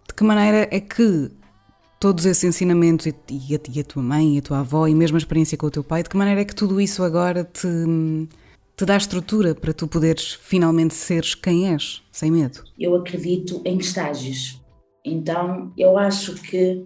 De 0.07 0.15
que 0.15 0.23
maneira 0.23 0.67
é 0.71 0.79
que 0.79 1.29
todos 1.99 2.25
esses 2.25 2.43
ensinamentos, 2.43 3.05
e, 3.05 3.13
e, 3.29 3.55
a, 3.55 3.59
e 3.71 3.79
a 3.81 3.83
tua 3.83 4.01
mãe, 4.01 4.33
e 4.33 4.39
a 4.39 4.41
tua 4.41 4.61
avó, 4.61 4.87
e 4.87 4.95
mesmo 4.95 5.15
a 5.15 5.19
experiência 5.19 5.55
com 5.59 5.67
o 5.67 5.71
teu 5.71 5.83
pai, 5.83 6.01
de 6.01 6.09
que 6.09 6.17
maneira 6.17 6.41
é 6.41 6.45
que 6.45 6.55
tudo 6.55 6.81
isso 6.81 7.03
agora 7.03 7.43
te 7.43 7.67
te 8.77 8.85
dá 8.85 8.95
estrutura 8.95 9.55
para 9.55 9.73
tu 9.73 9.87
poderes 9.87 10.33
finalmente 10.33 10.93
seres 10.93 11.33
quem 11.33 11.73
és, 11.73 12.03
sem 12.11 12.29
medo? 12.29 12.63
Eu 12.77 12.95
acredito 12.95 13.59
em 13.65 13.79
estágios. 13.79 14.63
Então, 15.03 15.73
eu 15.75 15.97
acho 15.97 16.35
que 16.35 16.85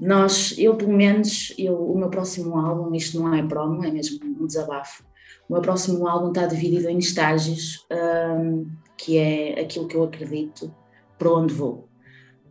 nós, 0.00 0.56
eu 0.58 0.74
pelo 0.74 0.92
menos, 0.92 1.54
eu, 1.56 1.76
o 1.76 1.96
meu 1.96 2.10
próximo 2.10 2.58
álbum, 2.58 2.92
isto 2.96 3.20
não 3.20 3.32
é 3.32 3.46
promo, 3.46 3.84
é 3.84 3.92
mesmo 3.92 4.18
um 4.40 4.44
desabafo. 4.44 5.04
O 5.48 5.52
meu 5.52 5.62
próximo 5.62 6.08
álbum 6.08 6.30
está 6.30 6.46
dividido 6.46 6.88
em 6.88 6.98
estágios, 6.98 7.86
um, 7.92 8.66
que 8.96 9.16
é 9.16 9.60
aquilo 9.60 9.86
que 9.86 9.96
eu 9.96 10.02
acredito, 10.02 10.74
para 11.16 11.32
onde 11.32 11.54
vou. 11.54 11.88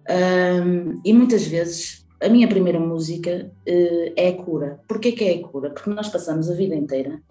Um, 0.09 1.01
e 1.03 1.11
muitas 1.11 1.45
vezes 1.45 2.07
a 2.21 2.29
minha 2.29 2.47
primeira 2.47 2.79
música 2.79 3.51
uh, 3.67 4.13
é 4.15 4.29
a 4.29 4.37
cura. 4.37 4.79
Porquê 4.87 5.11
que 5.11 5.25
é 5.25 5.35
a 5.35 5.47
cura? 5.49 5.69
Porque 5.69 5.89
nós 5.89 6.07
passamos 6.07 6.49
a 6.49 6.55
vida 6.55 6.75
inteira 6.75 7.21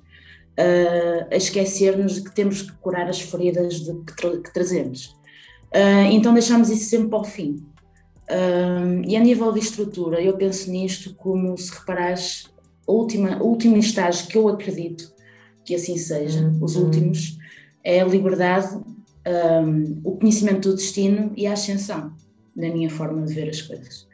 uh, 0.59 1.27
a 1.31 1.37
esquecer-nos 1.37 2.17
de 2.17 2.25
que 2.25 2.35
temos 2.35 2.63
que 2.63 2.73
curar 2.79 3.09
as 3.09 3.21
feridas 3.21 3.81
de, 3.81 3.95
que, 4.05 4.17
tra 4.17 4.31
que, 4.31 4.53
trazemos. 4.53 5.17
Uh, 5.75 6.11
então 6.11 6.35
deixamos 6.35 6.71
isso 6.71 6.91
sempre 6.91 7.09
para 7.09 7.21
o 7.21 7.25
fim. 7.25 7.65
Uh, 8.31 9.03
e 9.07 9.17
a 9.17 9.21
nível 9.21 9.53
de 9.53 9.61
estrutura, 9.61 10.21
eu 10.21 10.37
penso 10.37 10.71
nisto 10.71 11.15
como 11.15 11.57
se 11.57 11.73
reparares, 11.73 12.51
a 12.87 12.93
última, 12.93 13.43
o 13.43 13.47
último 13.47 13.77
estágio 13.77 14.27
que 14.27 14.37
eu 14.37 14.49
acredito 14.49 15.17
que 15.69 15.75
assim 15.75 15.99
seja, 15.99 16.41
uhum. 16.41 16.65
os 16.65 16.77
últimos, 16.77 17.37
é 17.85 18.01
a 18.01 18.05
liberdade, 18.07 18.75
um, 18.75 20.01
o 20.03 20.17
conhecimento 20.17 20.71
do 20.71 20.77
destino 20.77 21.31
e 21.37 21.47
a 21.47 21.53
ascensão, 21.53 22.15
na 22.57 22.71
minha 22.71 22.89
forma 22.89 23.27
de 23.27 23.35
ver 23.35 23.51
as 23.51 23.61
coisas. 23.61 24.09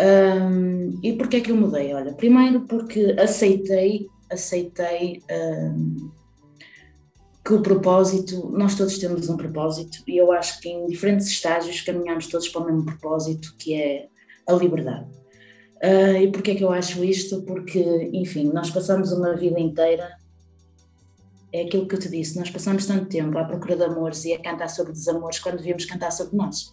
Um, 0.00 0.98
e 1.00 1.12
porquê 1.12 1.36
é 1.36 1.40
que 1.40 1.52
eu 1.52 1.56
mudei? 1.56 1.94
Olha, 1.94 2.12
primeiro 2.12 2.62
porque 2.62 3.14
aceitei 3.20 4.08
aceitei 4.30 5.22
um, 5.30 6.10
que 7.44 7.54
o 7.54 7.62
propósito, 7.62 8.50
nós 8.50 8.74
todos 8.74 8.98
temos 8.98 9.28
um 9.28 9.36
propósito 9.36 10.02
e 10.06 10.16
eu 10.16 10.30
acho 10.30 10.60
que 10.60 10.68
em 10.68 10.86
diferentes 10.86 11.26
estágios 11.26 11.80
caminhamos 11.80 12.26
todos 12.26 12.48
para 12.48 12.62
o 12.62 12.66
mesmo 12.66 12.84
propósito, 12.84 13.54
que 13.58 13.74
é 13.74 14.08
a 14.46 14.52
liberdade. 14.52 15.08
Uh, 15.82 16.16
e 16.22 16.30
porquê 16.30 16.50
é 16.50 16.54
que 16.54 16.64
eu 16.64 16.70
acho 16.70 17.02
isto? 17.02 17.42
Porque, 17.42 18.10
enfim, 18.12 18.50
nós 18.52 18.70
passamos 18.70 19.12
uma 19.12 19.34
vida 19.34 19.58
inteira, 19.58 20.16
é 21.52 21.62
aquilo 21.62 21.88
que 21.88 21.94
eu 21.94 21.98
te 21.98 22.08
disse, 22.08 22.38
nós 22.38 22.50
passamos 22.50 22.86
tanto 22.86 23.06
tempo 23.06 23.36
à 23.38 23.44
procura 23.44 23.76
de 23.76 23.84
amores 23.84 24.24
e 24.24 24.32
a 24.34 24.38
cantar 24.38 24.68
sobre 24.68 24.92
desamores 24.92 25.38
quando 25.38 25.56
devíamos 25.56 25.86
cantar 25.86 26.12
sobre 26.12 26.36
nós. 26.36 26.72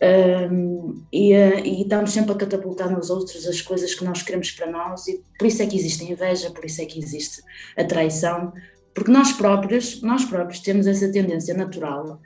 Um, 0.00 1.02
e, 1.12 1.34
uh, 1.34 1.58
e, 1.64 1.82
estamos 1.82 2.12
sempre 2.12 2.30
a 2.30 2.36
catapultar 2.36 2.88
nos 2.88 3.10
outros 3.10 3.44
as 3.48 3.60
coisas 3.60 3.94
que 3.94 4.04
nós 4.04 4.22
queremos 4.22 4.52
para 4.52 4.70
nós 4.70 5.08
e 5.08 5.20
por 5.36 5.48
isso 5.48 5.60
é 5.60 5.66
que 5.66 5.76
existe 5.76 6.04
a 6.04 6.10
inveja, 6.12 6.52
por 6.52 6.64
isso 6.64 6.80
é 6.80 6.84
que 6.84 7.00
existe 7.00 7.42
a 7.76 7.82
traição, 7.82 8.52
porque 8.94 9.10
nós 9.10 9.32
próprios, 9.32 10.00
nós 10.00 10.24
próprios 10.24 10.60
temos 10.60 10.86
essa 10.86 11.10
tendência 11.10 11.52
natural 11.52 12.20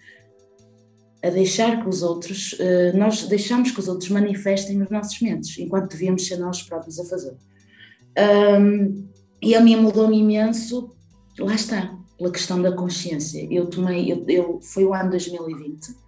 a 1.22 1.30
deixar 1.30 1.80
que 1.80 1.88
os 1.88 2.02
outros, 2.02 2.52
uh, 2.54 2.96
nós 2.96 3.26
deixamos 3.26 3.70
que 3.70 3.80
os 3.80 3.88
outros 3.88 4.10
manifestem 4.10 4.82
os 4.82 4.90
nossos 4.90 5.18
mentes, 5.20 5.56
enquanto 5.58 5.92
devíamos 5.92 6.26
ser 6.26 6.36
nós 6.36 6.62
próprios 6.62 6.98
a 6.98 7.04
fazer. 7.06 7.34
Um, 8.60 9.08
e 9.40 9.54
a 9.54 9.60
mim 9.60 9.76
mudou-me 9.76 10.18
imenso, 10.18 10.94
lá 11.38 11.54
está, 11.54 11.96
pela 12.18 12.30
questão 12.30 12.60
da 12.60 12.72
consciência. 12.72 13.46
Eu 13.50 13.66
tomei, 13.66 14.12
eu, 14.12 14.24
eu, 14.28 14.60
foi 14.60 14.84
o 14.84 14.92
ano 14.92 15.10
2020, 15.10 16.01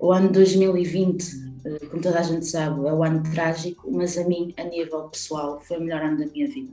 o 0.00 0.12
ano 0.12 0.32
2020, 0.32 1.24
eh, 1.64 1.86
como 1.90 2.02
toda 2.02 2.18
a 2.18 2.22
gente 2.22 2.46
sabe, 2.46 2.88
é 2.88 2.92
o 2.92 3.04
ano 3.04 3.22
trágico, 3.22 3.90
mas 3.92 4.16
a 4.16 4.24
mim, 4.24 4.54
a 4.56 4.64
nível 4.64 5.02
pessoal, 5.08 5.60
foi 5.60 5.76
o 5.76 5.80
melhor 5.80 6.02
ano 6.02 6.18
da 6.18 6.26
minha 6.26 6.48
vida. 6.48 6.72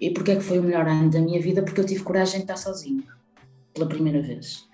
E 0.00 0.10
porquê 0.10 0.32
é 0.32 0.36
que 0.36 0.42
foi 0.42 0.60
o 0.60 0.62
melhor 0.62 0.86
ano 0.86 1.10
da 1.10 1.20
minha 1.20 1.40
vida? 1.40 1.62
Porque 1.62 1.80
eu 1.80 1.86
tive 1.86 2.04
coragem 2.04 2.36
de 2.36 2.44
estar 2.44 2.56
sozinha, 2.56 3.02
pela 3.74 3.88
primeira 3.88 4.22
vez. 4.22 4.68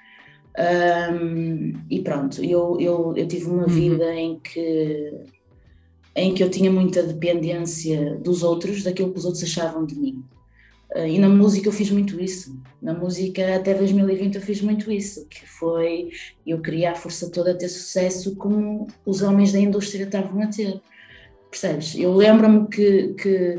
Um, 0.59 1.73
e 1.89 2.01
pronto, 2.03 2.45
eu, 2.45 2.77
eu, 2.79 3.15
eu 3.17 3.27
tive 3.27 3.47
uma 3.47 3.63
uhum. 3.63 3.69
vida 3.69 4.15
em 4.15 4.39
que, 4.39 5.13
em 6.15 6.35
que 6.35 6.43
eu 6.43 6.51
tinha 6.51 6.71
muita 6.71 7.03
dependência 7.03 8.17
dos 8.17 8.43
outros, 8.43 8.83
daquilo 8.83 9.13
que 9.13 9.19
os 9.19 9.25
outros 9.25 9.43
achavam 9.45 9.87
de 9.87 9.99
mim. 9.99 10.23
Uh, 10.95 11.07
e 11.07 11.19
na 11.19 11.29
música 11.29 11.69
eu 11.69 11.73
fiz 11.73 11.91
muito 11.91 12.21
isso. 12.21 12.59
Na 12.81 12.95
música 12.95 13.57
até 13.57 13.75
2020 13.75 14.37
eu 14.37 14.41
fiz 14.41 14.63
muito 14.63 14.91
isso, 14.91 15.27
que 15.27 15.47
foi 15.47 16.11
eu 16.47 16.61
queria 16.63 16.93
a 16.93 16.95
força 16.95 17.31
toda 17.31 17.53
a 17.53 17.55
ter 17.55 17.69
sucesso 17.69 18.37
como 18.37 18.87
os 19.05 19.21
homens 19.21 19.53
da 19.53 19.59
indústria 19.59 20.05
estavam 20.05 20.43
a 20.43 20.47
ter. 20.47 20.81
Percebes? 21.51 21.95
Eu 21.95 22.15
lembro-me 22.15 22.69
que, 22.69 23.15
que 23.15 23.55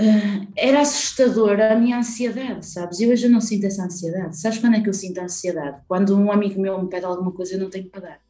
uh, 0.00 0.48
era 0.56 0.80
assustadora 0.80 1.72
a 1.72 1.78
minha 1.78 1.98
ansiedade, 1.98 2.66
sabes? 2.66 2.98
E 3.00 3.06
hoje 3.06 3.26
eu 3.26 3.30
não 3.30 3.40
sinto 3.40 3.66
essa 3.66 3.84
ansiedade. 3.84 4.36
Sabes 4.36 4.58
quando 4.58 4.76
é 4.76 4.80
que 4.80 4.88
eu 4.88 4.94
sinto 4.94 5.18
ansiedade? 5.18 5.82
Quando 5.86 6.16
um 6.16 6.32
amigo 6.32 6.60
meu 6.60 6.82
me 6.82 6.88
pede 6.88 7.04
alguma 7.04 7.32
coisa 7.32 7.54
eu 7.54 7.60
não 7.60 7.70
tenho 7.70 7.84
que 7.84 7.90
pagar. 7.90 8.20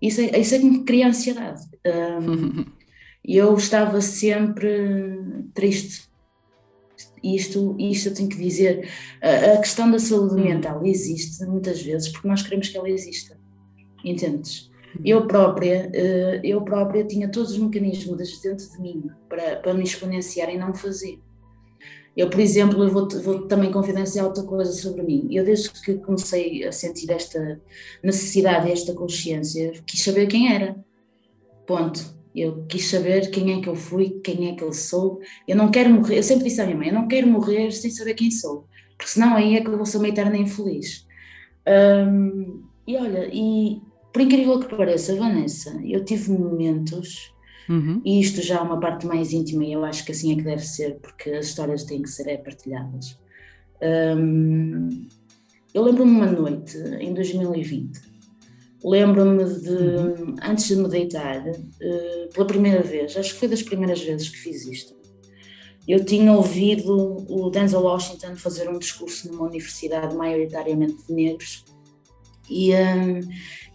Isso 0.00 0.20
é, 0.20 0.38
isso 0.38 0.54
é 0.54 0.58
que 0.58 0.64
me 0.64 0.84
cria 0.84 1.08
ansiedade. 1.08 1.62
Um, 1.86 2.66
e 3.24 3.36
eu 3.36 3.54
estava 3.56 4.00
sempre 4.00 5.48
triste 5.54 6.08
isto, 7.22 7.76
isto 7.78 8.08
eu 8.08 8.14
tenho 8.14 8.28
que 8.28 8.36
dizer, 8.36 8.88
a, 9.22 9.54
a 9.54 9.58
questão 9.58 9.90
da 9.90 9.98
saúde 9.98 10.34
hum. 10.34 10.44
mental 10.44 10.84
existe 10.84 11.44
muitas 11.46 11.80
vezes 11.82 12.08
porque 12.08 12.28
nós 12.28 12.42
queremos 12.42 12.68
que 12.68 12.76
ela 12.76 12.88
exista, 12.88 13.38
entendes? 14.04 14.70
Hum. 14.96 15.02
Eu 15.04 15.26
própria, 15.26 15.90
eh, 15.92 16.40
eu 16.44 16.62
própria 16.62 17.04
tinha 17.04 17.30
todos 17.30 17.52
os 17.52 17.58
mecanismos 17.58 18.40
dentro 18.40 18.70
de 18.70 18.80
mim 18.80 19.10
para, 19.28 19.56
para 19.56 19.74
me 19.74 19.84
exponenciar 19.84 20.50
e 20.50 20.58
não 20.58 20.74
fazer. 20.74 21.18
Eu, 22.16 22.28
por 22.28 22.40
exemplo, 22.40 22.82
eu 22.82 22.90
vou, 22.90 23.08
vou 23.08 23.46
também 23.46 23.70
confidenciar 23.70 24.26
outra 24.26 24.42
coisa 24.42 24.72
sobre 24.72 25.02
mim. 25.02 25.28
Eu, 25.30 25.44
desde 25.44 25.70
que 25.70 25.94
comecei 25.98 26.64
a 26.64 26.72
sentir 26.72 27.08
esta 27.12 27.60
necessidade, 28.02 28.72
esta 28.72 28.92
consciência, 28.92 29.72
quis 29.86 30.02
saber 30.02 30.26
quem 30.26 30.52
era. 30.52 30.76
Ponto 31.64 32.17
eu 32.40 32.64
quis 32.68 32.88
saber 32.88 33.30
quem 33.30 33.58
é 33.58 33.60
que 33.60 33.68
eu 33.68 33.74
fui, 33.74 34.20
quem 34.22 34.48
é 34.48 34.54
que 34.54 34.62
eu 34.62 34.72
sou. 34.72 35.20
Eu 35.46 35.56
não 35.56 35.70
quero 35.70 35.90
morrer, 35.90 36.18
eu 36.18 36.22
sempre 36.22 36.44
disse 36.44 36.60
à 36.60 36.64
minha 36.64 36.76
mãe, 36.76 36.88
eu 36.88 36.94
não 36.94 37.08
quero 37.08 37.26
morrer 37.26 37.70
sem 37.72 37.90
saber 37.90 38.14
quem 38.14 38.30
sou, 38.30 38.66
porque 38.96 39.10
senão 39.10 39.36
aí 39.36 39.56
é 39.56 39.60
que 39.60 39.68
eu 39.68 39.76
vou 39.76 39.86
ser 39.86 39.98
uma 39.98 40.08
eterna 40.08 40.36
infeliz. 40.36 41.06
Um, 41.66 42.62
e 42.86 42.96
olha, 42.96 43.28
e 43.32 43.80
por 44.12 44.22
incrível 44.22 44.58
que 44.58 44.74
pareça, 44.74 45.14
Vanessa, 45.14 45.78
eu 45.84 46.04
tive 46.04 46.32
momentos, 46.32 47.34
uhum. 47.68 48.00
e 48.04 48.20
isto 48.20 48.40
já 48.42 48.56
é 48.56 48.60
uma 48.60 48.80
parte 48.80 49.06
mais 49.06 49.32
íntima, 49.32 49.64
e 49.64 49.72
eu 49.72 49.84
acho 49.84 50.04
que 50.04 50.12
assim 50.12 50.32
é 50.32 50.36
que 50.36 50.42
deve 50.42 50.64
ser, 50.64 50.98
porque 51.00 51.30
as 51.30 51.46
histórias 51.46 51.84
têm 51.84 52.02
que 52.02 52.08
ser 52.08 52.28
é, 52.28 52.36
partilhadas. 52.36 53.18
Um, 53.82 55.06
eu 55.74 55.82
lembro-me 55.82 56.10
uma 56.10 56.26
noite, 56.26 56.76
em 56.98 57.12
2020, 57.12 58.07
Lembro-me 58.84 59.44
de, 59.44 59.70
uhum. 59.70 60.36
antes 60.42 60.68
de 60.68 60.76
me 60.76 60.88
deitar, 60.88 61.42
uh, 61.48 62.28
pela 62.32 62.46
primeira 62.46 62.82
vez, 62.82 63.16
acho 63.16 63.32
que 63.34 63.40
foi 63.40 63.48
das 63.48 63.62
primeiras 63.62 64.00
vezes 64.00 64.28
que 64.28 64.38
fiz 64.38 64.66
isto, 64.66 64.96
eu 65.88 66.04
tinha 66.04 66.32
ouvido 66.32 67.24
o 67.28 67.50
Denzel 67.50 67.80
Washington 67.80 68.36
fazer 68.36 68.68
um 68.68 68.78
discurso 68.78 69.32
numa 69.32 69.46
universidade 69.46 70.14
maioritariamente 70.14 71.06
de 71.06 71.14
negros 71.14 71.64
e, 72.48 72.72
um, 72.74 73.20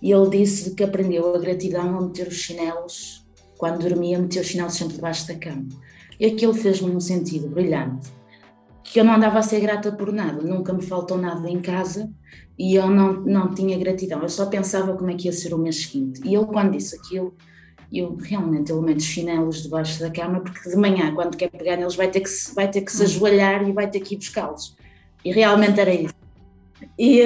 ele 0.02 0.30
disse 0.30 0.76
que 0.76 0.84
aprendeu 0.84 1.36
a 1.36 1.40
gratidão 1.40 1.98
a 1.98 2.02
meter 2.02 2.28
os 2.28 2.36
chinelos, 2.36 3.26
quando 3.58 3.88
dormia, 3.88 4.20
meter 4.20 4.42
os 4.42 4.48
chinelos 4.48 4.74
sempre 4.74 4.96
debaixo 4.96 5.28
da 5.28 5.36
cama. 5.36 5.68
E 6.20 6.26
aquilo 6.26 6.54
fez-me 6.54 6.92
um 6.92 7.00
sentido 7.00 7.48
brilhante, 7.48 8.12
que 8.84 9.00
eu 9.00 9.04
não 9.04 9.16
andava 9.16 9.40
a 9.40 9.44
ser 9.44 9.60
grata 9.60 9.92
por 9.92 10.12
nada, 10.12 10.42
nunca 10.42 10.74
me 10.74 10.84
faltou 10.84 11.18
nada 11.18 11.50
em 11.50 11.62
casa 11.62 12.12
e 12.58 12.76
eu 12.76 12.90
não, 12.90 13.14
não 13.14 13.54
tinha 13.54 13.78
gratidão, 13.78 14.22
eu 14.22 14.30
só 14.30 14.46
pensava 14.46 14.96
como 14.96 15.10
é 15.10 15.16
que 15.16 15.28
ia 15.28 15.34
ser 15.34 15.54
o 15.54 15.58
mês 15.58 15.84
seguinte. 15.84 16.22
E 16.24 16.36
ele, 16.36 16.46
quando 16.46 16.72
disse 16.72 16.96
aquilo, 16.96 17.34
eu 17.92 18.16
realmente 18.16 18.72
ele 18.72 18.82
mete 18.82 19.00
os 19.00 19.06
chinelos 19.06 19.64
debaixo 19.64 20.00
da 20.00 20.10
cama, 20.10 20.40
porque 20.40 20.70
de 20.70 20.76
manhã, 20.76 21.14
quando 21.14 21.38
quer 21.38 21.50
pegar 21.50 21.78
neles, 21.78 21.96
vai 21.96 22.10
ter 22.10 22.22
que 22.22 22.30
se, 22.30 22.54
vai 22.54 22.70
ter 22.70 22.82
que 22.82 22.92
se 22.92 23.02
hum. 23.02 23.06
ajoelhar 23.06 23.68
e 23.68 23.72
vai 23.72 23.90
ter 23.90 24.00
que 24.00 24.16
ir 24.16 24.18
buscá-los. 24.18 24.76
E 25.24 25.32
realmente 25.32 25.80
era 25.80 25.94
isso. 25.94 26.14
E, 26.98 27.22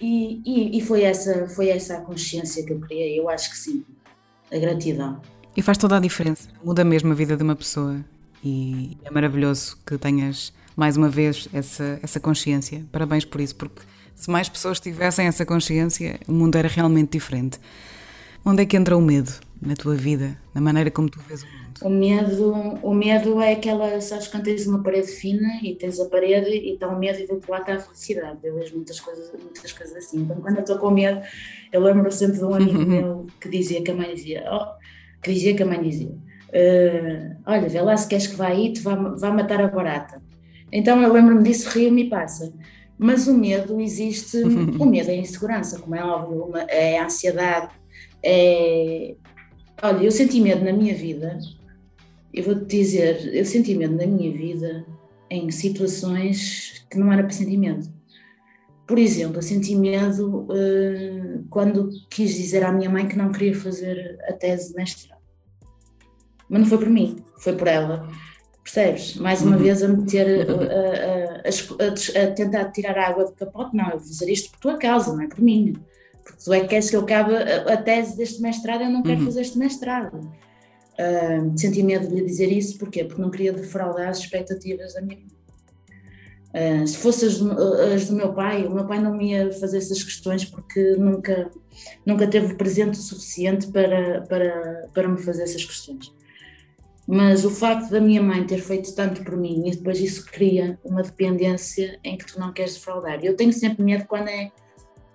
e, 0.00 0.78
e, 0.78 0.80
foi, 0.82 1.02
essa, 1.02 1.48
foi 1.48 1.68
essa 1.68 1.96
a 1.96 2.00
consciência 2.00 2.64
que 2.64 2.72
eu 2.72 2.80
criei, 2.80 3.18
eu 3.18 3.28
acho 3.28 3.50
que 3.50 3.56
sim, 3.56 3.84
a 4.52 4.58
gratidão. 4.58 5.20
E 5.56 5.62
faz 5.62 5.78
toda 5.78 5.96
a 5.96 6.00
diferença, 6.00 6.48
muda 6.62 6.84
mesmo 6.84 7.10
a 7.12 7.14
vida 7.14 7.36
de 7.36 7.42
uma 7.42 7.56
pessoa. 7.56 8.04
E 8.44 8.96
é 9.04 9.10
maravilhoso 9.10 9.78
que 9.84 9.96
tenhas 9.98 10.52
mais 10.76 10.96
uma 10.96 11.08
vez 11.08 11.48
essa, 11.52 11.98
essa 12.02 12.20
consciência. 12.20 12.84
Parabéns 12.92 13.24
por 13.24 13.40
isso, 13.40 13.56
porque 13.56 13.82
se 14.18 14.28
mais 14.28 14.48
pessoas 14.48 14.80
tivessem 14.80 15.26
essa 15.26 15.46
consciência, 15.46 16.18
o 16.26 16.32
mundo 16.32 16.56
era 16.56 16.66
realmente 16.66 17.12
diferente. 17.12 17.58
Onde 18.44 18.62
é 18.62 18.66
que 18.66 18.76
entra 18.76 18.96
o 18.96 19.00
medo 19.00 19.32
na 19.62 19.76
tua 19.76 19.94
vida, 19.94 20.36
na 20.52 20.60
maneira 20.60 20.90
como 20.90 21.08
tu 21.08 21.20
vês 21.20 21.44
o 21.44 21.46
mundo? 21.46 21.58
O 21.82 21.88
medo, 21.88 22.52
o 22.82 22.92
medo 22.92 23.40
é 23.40 23.52
aquela, 23.52 24.00
sabes, 24.00 24.26
quando 24.26 24.42
tens 24.42 24.66
uma 24.66 24.82
parede 24.82 25.06
fina 25.06 25.60
e 25.62 25.76
tens 25.76 26.00
a 26.00 26.06
parede 26.06 26.50
e 26.50 26.74
está 26.74 26.88
o 26.88 26.98
medo 26.98 27.20
e 27.20 27.26
do 27.28 27.34
outro 27.34 27.52
lado 27.52 27.60
está 27.60 27.74
a 27.74 27.78
felicidade. 27.78 28.38
Eu 28.42 28.56
vejo 28.56 28.74
muitas 28.74 28.98
coisas, 28.98 29.30
muitas 29.40 29.72
coisas 29.72 29.96
assim. 29.96 30.22
Então, 30.22 30.40
quando 30.40 30.56
eu 30.56 30.62
estou 30.62 30.78
com 30.78 30.90
medo, 30.90 31.20
eu 31.72 31.80
lembro 31.80 32.10
sempre 32.10 32.38
de 32.38 32.44
um 32.44 32.54
amigo 32.54 32.80
meu 32.84 33.26
que 33.40 33.48
dizia 33.48 33.80
que 33.82 33.90
a 33.92 33.94
mãe 33.94 34.12
dizia, 34.12 34.44
oh, 34.50 34.66
que 35.22 35.32
dizia 35.32 35.54
que 35.54 35.62
a 35.62 35.66
mãe 35.66 35.80
dizia, 35.80 36.10
uh, 36.10 37.36
olha, 37.46 37.68
vê 37.68 37.80
lá 37.80 37.96
se 37.96 38.08
queres 38.08 38.26
que 38.26 38.34
vá 38.34 38.48
aí, 38.48 38.72
te 38.72 38.80
vá, 38.80 38.96
vá 38.96 39.30
matar 39.30 39.60
a 39.60 39.68
barata. 39.68 40.20
Então 40.72 41.00
eu 41.00 41.12
lembro-me 41.12 41.44
disso, 41.44 41.70
rio-me 41.70 42.02
e 42.02 42.10
passa. 42.10 42.52
Mas 42.98 43.28
o 43.28 43.34
medo 43.34 43.80
existe, 43.80 44.38
o 44.78 44.84
medo 44.84 45.10
é 45.10 45.14
a 45.14 45.18
insegurança, 45.18 45.78
como 45.78 45.94
é 45.94 46.04
óbvio, 46.04 46.50
é 46.68 46.98
a 46.98 47.06
ansiedade, 47.06 47.72
é... 48.22 49.14
Olha, 49.80 50.02
eu 50.02 50.10
senti 50.10 50.40
medo 50.40 50.64
na 50.64 50.72
minha 50.72 50.94
vida, 50.94 51.38
eu 52.34 52.42
vou-te 52.42 52.64
dizer, 52.64 53.32
eu 53.32 53.44
senti 53.44 53.74
medo 53.74 53.96
na 53.96 54.06
minha 54.06 54.32
vida 54.32 54.84
em 55.30 55.50
situações 55.50 56.84
que 56.90 56.98
não 56.98 57.12
era 57.12 57.22
para 57.22 57.32
sentir 57.32 57.56
medo. 57.56 57.88
Por 58.86 58.98
exemplo, 58.98 59.36
eu 59.36 59.42
senti 59.42 59.76
medo 59.76 60.46
uh, 60.48 61.44
quando 61.50 61.90
quis 62.08 62.34
dizer 62.34 62.64
à 62.64 62.72
minha 62.72 62.88
mãe 62.88 63.06
que 63.06 63.18
não 63.18 63.30
queria 63.30 63.54
fazer 63.54 64.18
a 64.28 64.32
tese 64.32 64.70
de 64.70 64.76
mestrado. 64.76 65.20
Mas 66.48 66.62
não 66.62 66.68
foi 66.68 66.78
por 66.78 66.88
mim, 66.88 67.16
foi 67.36 67.54
por 67.54 67.68
ela. 67.68 68.08
Percebes? 68.64 69.16
Mais 69.16 69.42
uma 69.42 69.56
uhum. 69.56 69.62
vez 69.62 69.82
a 69.82 69.88
meter, 69.88 70.46
a, 70.48 70.54
a, 70.54 71.27
a, 71.44 72.22
a, 72.22 72.30
tentar 72.32 72.70
tirar 72.72 72.98
a 72.98 73.08
água 73.08 73.24
do 73.24 73.32
capote. 73.32 73.76
Não, 73.76 73.90
eu 73.90 73.98
vou 73.98 74.06
fazer 74.06 74.30
isto 74.30 74.50
por 74.50 74.60
tua 74.60 74.78
causa, 74.78 75.12
não 75.12 75.22
é 75.22 75.28
por 75.28 75.40
mim. 75.40 75.76
Porque 76.22 76.42
tu 76.44 76.52
é 76.52 76.60
que 76.60 76.68
queres 76.68 76.90
que 76.90 76.96
eu 76.96 77.00
acabe 77.00 77.34
a, 77.34 77.76
tese 77.76 78.16
deste 78.16 78.42
mestrado, 78.42 78.82
eu 78.82 78.90
não 78.90 79.02
quero 79.02 79.20
uhum. 79.20 79.26
fazer 79.26 79.40
este 79.40 79.58
mestrado. 79.58 80.18
Uh, 80.18 81.56
senti 81.56 81.82
medo 81.82 82.08
de 82.08 82.14
lhe 82.16 82.24
dizer 82.24 82.50
isso, 82.50 82.76
porquê? 82.78 83.04
Porque 83.04 83.22
não 83.22 83.30
queria 83.30 83.52
defraudar 83.52 84.08
as 84.08 84.18
expectativas 84.18 84.94
da 84.94 85.00
minha 85.00 85.26
uh, 86.54 86.86
se 86.86 86.96
fossem 86.96 87.28
as, 87.28 87.40
as, 87.94 88.08
do 88.08 88.16
meu 88.16 88.32
pai, 88.32 88.66
o 88.66 88.74
meu 88.74 88.86
pai 88.86 89.00
não 89.00 89.16
me 89.16 89.32
ia 89.32 89.52
fazer 89.52 89.78
essas 89.78 90.02
questões 90.02 90.44
porque 90.44 90.96
nunca, 90.96 91.50
nunca 92.04 92.26
teve 92.26 92.54
presente 92.54 92.98
o 92.98 93.02
suficiente 93.02 93.66
para, 93.68 94.22
para, 94.22 94.88
para 94.92 95.08
me 95.08 95.18
fazer 95.18 95.42
essas 95.42 95.64
questões. 95.64 96.12
Mas 97.10 97.42
o 97.46 97.50
facto 97.50 97.88
da 97.88 98.02
minha 98.02 98.22
mãe 98.22 98.44
ter 98.44 98.58
feito 98.58 98.94
tanto 98.94 99.24
por 99.24 99.34
mim 99.34 99.66
e 99.66 99.70
depois 99.70 99.98
isso 99.98 100.26
cria 100.26 100.78
uma 100.84 101.02
dependência 101.02 101.98
em 102.04 102.18
que 102.18 102.26
tu 102.26 102.38
não 102.38 102.52
queres 102.52 102.74
defraudar. 102.74 103.24
Eu 103.24 103.34
tenho 103.34 103.50
sempre 103.50 103.82
medo 103.82 104.04
quando 104.06 104.28
é 104.28 104.52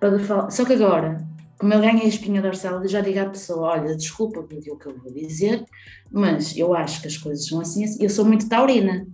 para 0.00 0.10
defraudar. 0.10 0.50
Só 0.50 0.64
que 0.64 0.72
agora, 0.72 1.24
como 1.56 1.72
eu 1.72 1.80
ganhei 1.80 2.02
a 2.02 2.08
espinha 2.08 2.42
dorsal, 2.42 2.82
eu 2.82 2.88
já 2.88 3.00
digo 3.00 3.20
à 3.20 3.26
pessoa: 3.26 3.68
olha, 3.68 3.94
desculpa 3.94 4.42
por 4.42 4.58
o 4.58 4.76
que 4.76 4.86
eu 4.86 4.98
vou 4.98 5.12
dizer, 5.12 5.62
mas 6.10 6.56
eu 6.56 6.74
acho 6.74 7.00
que 7.00 7.06
as 7.06 7.16
coisas 7.16 7.46
são 7.46 7.60
assim. 7.60 7.84
assim. 7.84 8.02
Eu 8.02 8.10
sou 8.10 8.24
muito 8.24 8.48
taurina. 8.48 9.06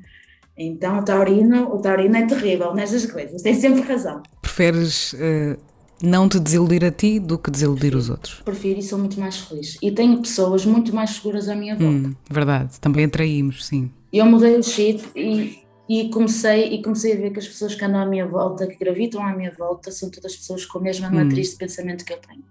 Então, 0.57 1.01
o 1.01 1.05
taurino, 1.05 1.75
o 1.75 1.79
taurino 1.83 2.17
é 2.17 2.27
terrível 2.27 2.75
nestas 2.75 3.05
coisas, 3.05 3.43
tem 3.43 3.55
sempre 3.55 3.83
razão. 3.83 4.23
Preferes 4.41 5.13
uh, 5.13 5.59
não 6.03 6.29
te 6.29 6.39
desiludir 6.39 6.85
a 6.85 6.91
ti 6.91 7.19
do 7.19 7.39
que 7.39 7.51
desiludir 7.51 7.95
os 7.95 8.09
outros. 8.09 8.41
Prefiro 8.45 8.79
e 8.79 8.83
sou 8.83 8.99
muito 8.99 9.19
mais 9.21 9.39
feliz. 9.39 9.77
E 9.83 9.91
tenho 9.91 10.21
pessoas 10.21 10.65
muito 10.65 10.95
mais 10.95 11.11
seguras 11.11 11.49
à 11.49 11.55
minha 11.55 11.77
volta. 11.77 12.09
Hum, 12.09 12.15
verdade, 12.31 12.81
também 12.81 13.05
atraímos, 13.05 13.67
sim. 13.67 13.91
Eu 14.13 14.27
mudei 14.27 14.57
o 14.57 14.63
chip 14.63 15.03
e, 15.15 15.63
e, 15.89 16.09
comecei, 16.11 16.75
e 16.75 16.83
comecei 16.83 17.13
a 17.13 17.17
ver 17.17 17.31
que 17.31 17.39
as 17.39 17.47
pessoas 17.47 17.75
que 17.75 17.85
andam 17.85 18.01
à 18.01 18.07
minha 18.07 18.27
volta, 18.27 18.67
que 18.67 18.77
gravitam 18.77 19.23
à 19.25 19.35
minha 19.35 19.53
volta, 19.53 19.91
são 19.91 20.11
todas 20.11 20.35
pessoas 20.37 20.65
com 20.65 20.79
a 20.79 20.83
mesma 20.83 21.09
hum. 21.09 21.25
matriz 21.25 21.51
de 21.51 21.57
pensamento 21.57 22.05
que 22.05 22.13
eu 22.13 22.19
tenho. 22.19 22.45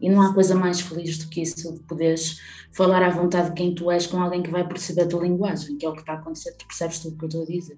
E 0.00 0.08
não 0.08 0.20
há 0.20 0.34
coisa 0.34 0.54
mais 0.54 0.80
feliz 0.80 1.16
do 1.18 1.28
que 1.28 1.40
isso, 1.42 1.72
de 1.72 1.80
poderes 1.80 2.40
falar 2.72 3.02
à 3.04 3.10
vontade 3.10 3.50
de 3.50 3.54
quem 3.54 3.72
tu 3.72 3.88
és 3.90 4.06
com 4.06 4.20
alguém 4.20 4.42
que 4.42 4.50
vai 4.50 4.66
perceber 4.66 5.02
a 5.02 5.06
tua 5.06 5.22
linguagem, 5.22 5.76
que 5.76 5.86
é 5.86 5.88
o 5.88 5.92
que 5.92 6.00
está 6.00 6.14
a 6.14 6.16
acontecer, 6.16 6.52
tu 6.58 6.66
percebes 6.66 6.98
tudo 6.98 7.14
o 7.14 7.18
que 7.18 7.24
eu 7.24 7.28
estou 7.28 7.42
a 7.44 7.46
dizer. 7.46 7.76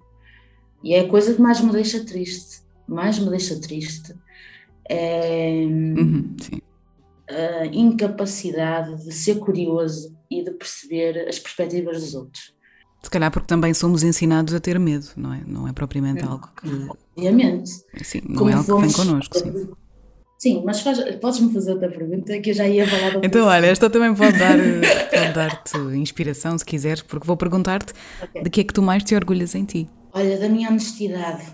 E 0.83 0.93
é 0.95 1.01
a 1.01 1.07
coisa 1.07 1.33
que 1.33 1.41
mais 1.41 1.61
me 1.61 1.71
deixa 1.71 2.03
triste, 2.03 2.61
mais 2.87 3.19
me 3.19 3.29
deixa 3.29 3.59
triste, 3.59 4.15
é 4.89 5.65
uhum, 5.67 6.35
a 7.29 7.65
incapacidade 7.67 9.03
de 9.03 9.11
ser 9.11 9.39
curioso 9.39 10.15
e 10.29 10.43
de 10.43 10.51
perceber 10.51 11.27
as 11.27 11.39
perspectivas 11.39 12.01
dos 12.01 12.13
outros. 12.13 12.53
Se 13.01 13.09
calhar 13.09 13.31
porque 13.31 13.47
também 13.47 13.73
somos 13.73 14.03
ensinados 14.03 14.53
a 14.53 14.59
ter 14.59 14.79
medo, 14.79 15.07
não 15.15 15.33
é? 15.33 15.41
Não 15.45 15.67
é 15.67 15.73
propriamente 15.73 16.23
é. 16.23 16.27
algo 16.27 16.49
que. 16.59 16.87
Obviamente. 17.15 17.69
Sim, 18.03 18.21
não 18.27 18.37
Como 18.37 18.49
é 18.49 18.53
algo 18.53 18.75
que 18.75 18.81
vem 18.81 18.91
connosco. 18.91 19.37
Sim. 19.37 19.69
Sim, 20.37 20.63
mas 20.65 20.83
podes-me 21.21 21.53
fazer 21.53 21.71
outra 21.71 21.89
pergunta 21.89 22.37
que 22.39 22.49
eu 22.49 22.53
já 22.53 22.67
ia 22.67 22.85
falar 22.85 23.23
Então, 23.23 23.47
olha, 23.47 23.67
esta 23.67 23.89
também 23.89 24.13
pode 24.13 24.37
dar, 24.37 24.57
dar-te 25.33 25.77
inspiração 25.95 26.57
se 26.57 26.65
quiseres, 26.65 27.01
porque 27.01 27.25
vou 27.25 27.37
perguntar-te 27.37 27.93
okay. 28.21 28.43
de 28.43 28.49
que 28.49 28.61
é 28.61 28.63
que 28.63 28.73
tu 28.73 28.81
mais 28.81 29.03
te 29.03 29.15
orgulhas 29.15 29.55
em 29.55 29.63
ti. 29.63 29.89
Olha, 30.13 30.37
da 30.37 30.49
minha 30.49 30.69
honestidade 30.69 31.45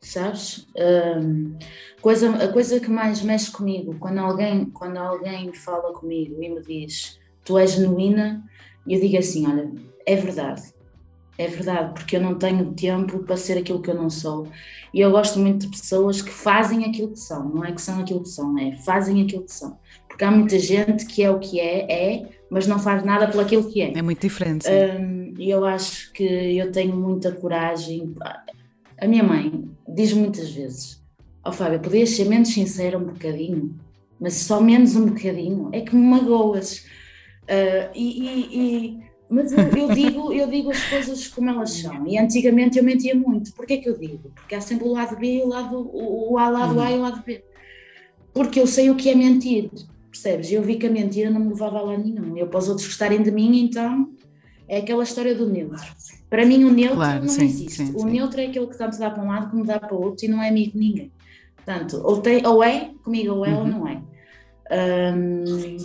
sabes? 0.00 0.66
Um, 0.76 1.56
coisa, 2.00 2.30
a 2.36 2.52
coisa 2.52 2.80
que 2.80 2.90
mais 2.90 3.22
mexe 3.22 3.50
comigo, 3.50 3.96
quando 3.98 4.18
alguém, 4.18 4.66
quando 4.66 4.96
alguém 4.96 5.52
fala 5.52 5.92
comigo 5.92 6.42
e 6.42 6.48
me 6.48 6.62
diz 6.62 7.18
tu 7.44 7.58
és 7.58 7.72
genuína, 7.72 8.44
eu 8.86 9.00
digo 9.00 9.16
assim: 9.16 9.46
olha, 9.46 9.70
é 10.06 10.16
verdade, 10.16 10.62
é 11.38 11.46
verdade, 11.46 11.94
porque 11.94 12.16
eu 12.16 12.20
não 12.20 12.34
tenho 12.34 12.72
tempo 12.74 13.20
para 13.20 13.36
ser 13.36 13.58
aquilo 13.58 13.80
que 13.80 13.90
eu 13.90 13.94
não 13.94 14.10
sou. 14.10 14.46
E 14.92 15.00
eu 15.00 15.10
gosto 15.10 15.38
muito 15.38 15.66
de 15.66 15.78
pessoas 15.78 16.20
que 16.20 16.30
fazem 16.30 16.84
aquilo 16.84 17.12
que 17.12 17.20
são, 17.20 17.48
não 17.48 17.64
é 17.64 17.72
que 17.72 17.80
são 17.80 18.00
aquilo 18.00 18.22
que 18.22 18.28
são, 18.28 18.58
é 18.58 18.72
fazem 18.76 19.22
aquilo 19.22 19.44
que 19.44 19.52
são. 19.52 19.78
Porque 20.08 20.24
há 20.24 20.30
muita 20.30 20.58
gente 20.58 21.06
que 21.06 21.22
é 21.22 21.30
o 21.30 21.38
que 21.38 21.60
é, 21.60 21.86
é, 21.90 22.28
mas 22.50 22.66
não 22.66 22.78
faz 22.78 23.04
nada 23.04 23.28
pelo 23.28 23.42
aquilo 23.42 23.70
que 23.70 23.80
é. 23.80 23.92
É 23.96 24.02
muito 24.02 24.20
diferente. 24.20 24.66
E 24.68 24.98
um, 24.98 25.34
eu 25.38 25.64
acho 25.64 26.12
que 26.12 26.24
eu 26.24 26.72
tenho 26.72 26.96
muita 26.96 27.30
coragem. 27.32 28.14
A 29.00 29.06
minha 29.06 29.22
mãe 29.22 29.68
diz 29.86 30.12
muitas 30.12 30.50
vezes: 30.50 31.02
Ó 31.44 31.50
oh, 31.50 31.52
Fábio, 31.52 31.80
podias 31.80 32.10
ser 32.10 32.24
menos 32.24 32.48
sincera 32.48 32.98
um 32.98 33.04
bocadinho, 33.04 33.74
mas 34.20 34.34
só 34.34 34.60
menos 34.60 34.96
um 34.96 35.06
bocadinho, 35.06 35.70
é 35.72 35.80
que 35.80 35.94
me 35.94 36.02
magoas. 36.02 36.84
Uh, 37.44 37.88
e, 37.94 38.20
e, 38.20 38.48
e, 38.52 38.98
mas 39.30 39.52
eu, 39.52 39.60
eu, 39.60 39.94
digo, 39.94 40.32
eu 40.32 40.48
digo 40.48 40.70
as 40.70 40.82
coisas 40.84 41.28
como 41.28 41.48
elas 41.48 41.70
são. 41.70 42.06
E 42.06 42.18
antigamente 42.18 42.78
eu 42.78 42.84
mentia 42.84 43.14
muito. 43.14 43.52
Porquê 43.52 43.78
que 43.78 43.88
eu 43.88 43.98
digo? 43.98 44.30
Porque 44.34 44.54
há 44.54 44.60
sempre 44.60 44.86
o 44.86 44.92
lado 44.92 45.16
B 45.16 45.36
e 45.38 45.42
o 45.42 45.48
lado, 45.48 45.78
o, 45.78 46.32
o 46.32 46.34
lado 46.34 46.80
A 46.80 46.90
e 46.90 46.96
o 46.96 47.02
lado 47.02 47.22
B. 47.24 47.44
Porque 48.32 48.60
eu 48.60 48.66
sei 48.66 48.90
o 48.90 48.96
que 48.96 49.10
é 49.10 49.14
mentir, 49.14 49.70
percebes? 50.10 50.50
Eu 50.50 50.62
vi 50.62 50.76
que 50.76 50.86
a 50.86 50.90
mentira 50.90 51.30
não 51.30 51.40
me 51.40 51.48
levava 51.48 51.78
a 51.78 51.82
lá 51.82 51.96
nenhum. 51.96 52.36
Eu 52.36 52.48
para 52.48 52.58
os 52.58 52.68
outros 52.68 52.86
gostarem 52.86 53.22
de 53.22 53.30
mim, 53.30 53.60
então 53.60 54.10
é 54.68 54.78
aquela 54.78 55.02
história 55.02 55.34
do 55.34 55.48
neutro. 55.48 55.86
Para 56.28 56.44
mim, 56.44 56.64
o 56.64 56.70
neutro 56.70 56.96
claro, 56.96 57.20
não 57.20 57.28
sim, 57.28 57.44
existe. 57.46 57.86
Sim, 57.86 57.92
o 57.94 58.00
sim. 58.00 58.10
neutro 58.10 58.40
é 58.40 58.46
aquele 58.46 58.66
que 58.66 58.76
tanto 58.76 58.98
dá 58.98 59.10
para 59.10 59.22
um 59.22 59.28
lado 59.28 59.50
como 59.50 59.64
dá 59.64 59.80
para 59.80 59.94
o 59.94 60.02
outro 60.02 60.26
e 60.26 60.28
não 60.28 60.42
é 60.42 60.50
amigo 60.50 60.72
de 60.72 60.78
ninguém. 60.78 61.12
Portanto, 61.56 62.00
ou, 62.04 62.20
tem, 62.20 62.46
ou 62.46 62.62
é 62.62 62.90
comigo, 63.02 63.34
ou 63.34 63.46
é 63.46 63.50
uhum. 63.50 63.58
ou 63.58 63.66
não 63.66 63.88
é. 63.88 64.02
Um, 64.70 65.76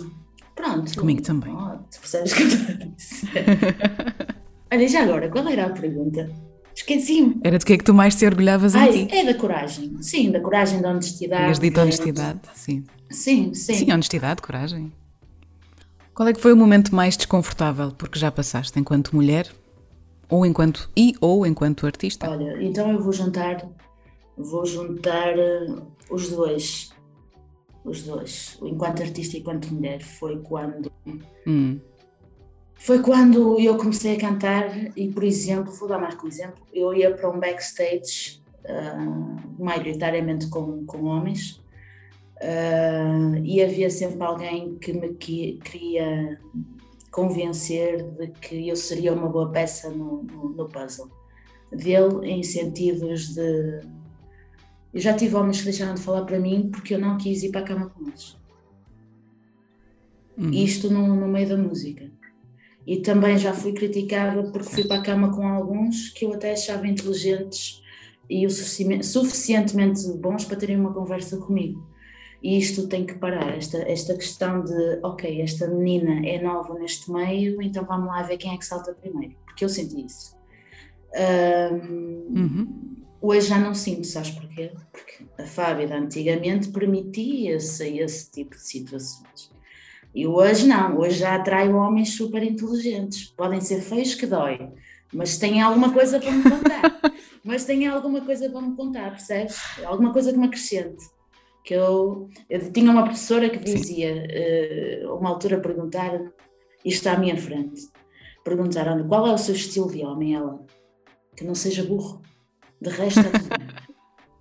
pronto. 0.54 0.98
Comigo 0.98 1.22
também. 1.22 1.52
Oh, 1.52 1.78
tu 1.90 2.00
percebes 2.00 2.32
que 2.32 2.42
eu 2.42 2.46
estou 2.48 2.74
a 2.74 2.88
dizer. 2.94 4.34
Olha, 4.72 4.88
já 4.88 5.02
agora, 5.02 5.28
qual 5.28 5.48
era 5.48 5.66
a 5.66 5.70
pergunta? 5.70 6.30
Esqueci-me. 6.74 7.40
Era 7.44 7.58
de 7.58 7.64
que 7.64 7.72
é 7.72 7.78
que 7.78 7.84
tu 7.84 7.94
mais 7.94 8.16
te 8.16 8.26
orgulhavas 8.26 8.74
Ai, 8.74 8.88
em 8.88 9.06
ti? 9.06 9.14
É 9.14 9.24
da 9.24 9.34
coragem. 9.34 10.02
Sim, 10.02 10.32
da 10.32 10.40
coragem, 10.40 10.80
da 10.82 10.90
honestidade. 10.90 11.42
Tinhas 11.44 11.58
dito 11.58 11.80
honestidade, 11.80 12.40
sim. 12.54 12.84
Sim, 13.10 13.54
sim. 13.54 13.74
Sim, 13.74 13.92
honestidade, 13.92 14.42
coragem. 14.42 14.92
Qual 16.14 16.28
é 16.28 16.32
que 16.32 16.40
foi 16.40 16.52
o 16.52 16.56
momento 16.56 16.94
mais 16.94 17.16
desconfortável 17.16 17.90
porque 17.92 18.18
já 18.18 18.30
passaste 18.30 18.78
enquanto 18.78 19.14
mulher 19.14 19.50
ou 20.28 20.46
enquanto 20.46 20.88
e 20.96 21.14
ou 21.20 21.44
enquanto 21.44 21.86
artista? 21.86 22.30
Olha, 22.30 22.62
então 22.62 22.90
eu 22.90 23.02
vou 23.02 23.12
juntar 23.12 23.68
vou 24.36 24.64
juntar 24.66 25.34
uh, 25.38 25.86
os 26.10 26.30
dois. 26.30 26.92
Os 27.84 28.02
dois, 28.02 28.58
enquanto 28.62 29.02
artista 29.02 29.36
e 29.36 29.40
enquanto 29.40 29.72
mulher, 29.72 30.02
foi 30.02 30.38
quando 30.38 30.90
hum. 31.46 31.78
foi 32.76 33.02
quando 33.02 33.60
eu 33.60 33.76
comecei 33.76 34.16
a 34.16 34.18
cantar 34.18 34.70
e, 34.96 35.08
por 35.08 35.22
exemplo, 35.22 35.70
vou 35.70 35.86
dar 35.86 35.98
mais 35.98 36.16
um 36.22 36.26
exemplo, 36.26 36.66
eu 36.72 36.94
ia 36.94 37.12
para 37.14 37.28
um 37.28 37.38
backstage 37.38 38.42
uh, 38.64 39.62
maioritariamente 39.62 40.48
com, 40.48 40.86
com 40.86 41.04
homens 41.04 41.62
Uh, 42.44 43.42
e 43.42 43.62
havia 43.62 43.88
sempre 43.88 44.22
alguém 44.22 44.76
que 44.76 44.92
me 44.92 45.14
que, 45.14 45.58
queria 45.64 46.38
convencer 47.10 48.02
de 48.02 48.26
que 48.32 48.68
eu 48.68 48.76
seria 48.76 49.14
uma 49.14 49.30
boa 49.30 49.50
peça 49.50 49.88
no, 49.88 50.24
no, 50.24 50.50
no, 50.50 50.68
puzzle. 50.68 51.10
Dele 51.72 52.28
em 52.30 52.42
sentidos 52.42 53.34
de. 53.34 53.80
Eu 54.92 55.00
já 55.00 55.14
tive 55.14 55.34
homens 55.36 55.60
que 55.60 55.64
deixaram 55.64 55.94
de 55.94 56.02
falar 56.02 56.26
para 56.26 56.38
mim 56.38 56.68
porque 56.70 56.94
eu 56.94 56.98
não 56.98 57.16
quis 57.16 57.42
ir 57.42 57.50
para 57.50 57.62
a 57.62 57.64
cama 57.64 57.88
com 57.88 58.06
eles. 58.06 58.36
Uhum. 60.36 60.50
Isto 60.50 60.90
no, 60.90 61.16
no 61.16 61.26
meio 61.26 61.48
da 61.48 61.56
música. 61.56 62.12
E 62.86 62.98
também 62.98 63.38
já 63.38 63.54
fui 63.54 63.72
criticada 63.72 64.42
porque 64.50 64.68
fui 64.68 64.84
para 64.84 64.98
a 65.00 65.02
cama 65.02 65.34
com 65.34 65.48
alguns 65.48 66.10
que 66.10 66.26
eu 66.26 66.34
até 66.34 66.52
achava 66.52 66.86
inteligentes 66.86 67.82
e 68.28 68.46
o 68.46 68.50
suficientemente 68.50 70.06
bons 70.18 70.44
para 70.44 70.58
terem 70.58 70.78
uma 70.78 70.92
conversa 70.92 71.38
comigo. 71.38 71.93
E 72.44 72.58
isto 72.58 72.86
tem 72.88 73.06
que 73.06 73.14
parar, 73.14 73.56
esta, 73.56 73.78
esta 73.90 74.14
questão 74.14 74.62
de, 74.62 75.00
ok, 75.02 75.40
esta 75.40 75.66
menina 75.66 76.20
é 76.26 76.38
nova 76.42 76.74
neste 76.78 77.10
meio, 77.10 77.62
então 77.62 77.86
vamos 77.86 78.08
lá 78.08 78.20
ver 78.20 78.36
quem 78.36 78.52
é 78.52 78.58
que 78.58 78.66
salta 78.66 78.92
primeiro, 78.92 79.34
porque 79.46 79.64
eu 79.64 79.68
senti 79.70 80.04
isso. 80.04 80.36
Um, 81.72 82.38
uhum. 82.38 82.96
Hoje 83.22 83.48
já 83.48 83.58
não 83.58 83.72
sinto, 83.72 84.06
sabes 84.06 84.28
porquê? 84.32 84.72
Porque 84.92 85.24
a 85.38 85.46
Fábia 85.46 85.96
antigamente 85.96 86.68
permitia-se 86.68 87.96
esse 87.96 88.30
tipo 88.30 88.50
de 88.50 88.62
situações. 88.62 89.50
E 90.14 90.26
hoje 90.26 90.68
não, 90.68 90.98
hoje 90.98 91.20
já 91.20 91.36
atraio 91.36 91.74
homens 91.76 92.14
super 92.14 92.42
inteligentes. 92.42 93.24
Podem 93.24 93.62
ser 93.62 93.80
feios 93.80 94.14
que 94.14 94.26
dói, 94.26 94.68
mas 95.14 95.38
têm 95.38 95.62
alguma 95.62 95.94
coisa 95.94 96.20
para 96.20 96.30
me 96.30 96.42
contar. 96.42 97.00
mas 97.42 97.64
têm 97.64 97.86
alguma 97.86 98.20
coisa 98.20 98.50
para 98.50 98.60
me 98.60 98.76
contar, 98.76 99.12
percebes? 99.12 99.56
Alguma 99.82 100.12
coisa 100.12 100.30
que 100.30 100.38
me 100.38 100.44
acrescente. 100.44 101.13
Que 101.64 101.74
eu, 101.74 102.28
eu 102.48 102.72
tinha 102.72 102.90
uma 102.90 103.04
professora 103.04 103.48
que 103.48 103.58
dizia, 103.58 104.26
uh, 105.06 105.16
uma 105.16 105.30
altura 105.30 105.60
perguntar, 105.60 106.20
isto 106.84 107.06
à 107.08 107.16
minha 107.16 107.36
frente, 107.36 107.88
perguntaram 108.44 109.08
qual 109.08 109.26
é 109.26 109.32
o 109.32 109.38
seu 109.38 109.54
estilo 109.54 109.90
de 109.90 110.04
homem, 110.04 110.34
ela, 110.34 110.64
que 111.34 111.44
não 111.44 111.54
seja 111.54 111.82
burro. 111.82 112.20
De 112.80 112.90
resto 112.90 113.20
é 113.20 113.30
tudo 113.30 113.74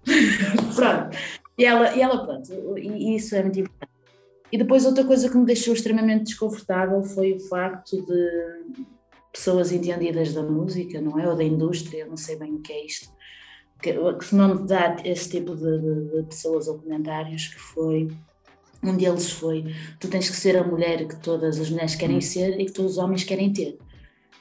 pronto. 0.76 1.18
E 1.58 1.66
ela, 1.66 1.96
e 1.96 2.02
ela, 2.02 2.26
pronto, 2.26 2.78
e 2.78 3.16
isso 3.16 3.36
é 3.36 3.42
muito 3.42 3.60
importante. 3.60 3.94
E 4.52 4.58
depois 4.58 4.86
outra 4.86 5.04
coisa 5.04 5.30
que 5.30 5.38
me 5.38 5.46
deixou 5.46 5.74
extremamente 5.74 6.26
desconfortável 6.26 7.04
foi 7.04 7.34
o 7.34 7.40
facto 7.40 8.06
de 8.06 8.84
pessoas 9.32 9.72
entendidas 9.72 10.34
da 10.34 10.44
música, 10.44 11.02
não 11.02 11.20
é? 11.20 11.28
Ou 11.28 11.36
da 11.36 11.44
indústria, 11.44 12.06
não 12.06 12.18
sei 12.18 12.36
bem 12.36 12.54
o 12.56 12.60
que 12.60 12.72
é 12.72 12.86
isto, 12.86 13.12
que, 13.84 13.94
que 13.94 14.36
não 14.36 14.56
me 14.56 14.68
dá 14.68 14.96
esse 15.04 15.30
tipo 15.30 15.56
de, 15.56 15.80
de, 15.80 16.22
de 16.22 16.24
pessoas 16.24 16.68
ou 16.68 16.80
comentários, 16.80 17.48
que 17.48 17.60
foi 17.60 18.10
um 18.82 18.96
deles 18.98 19.32
foi 19.32 19.74
tu 20.00 20.10
tens 20.10 20.30
que 20.30 20.36
ser 20.36 20.58
a 20.58 20.64
mulher 20.64 21.08
que 21.08 21.16
todas 21.18 21.60
as 21.60 21.70
mulheres 21.70 21.96
querem 21.96 22.18
hum. 22.18 22.22
ser 22.22 22.60
e 22.60 22.66
que 22.66 22.72
todos 22.72 22.94
os 22.94 22.98
homens 22.98 23.24
querem 23.24 23.52
ter. 23.52 23.78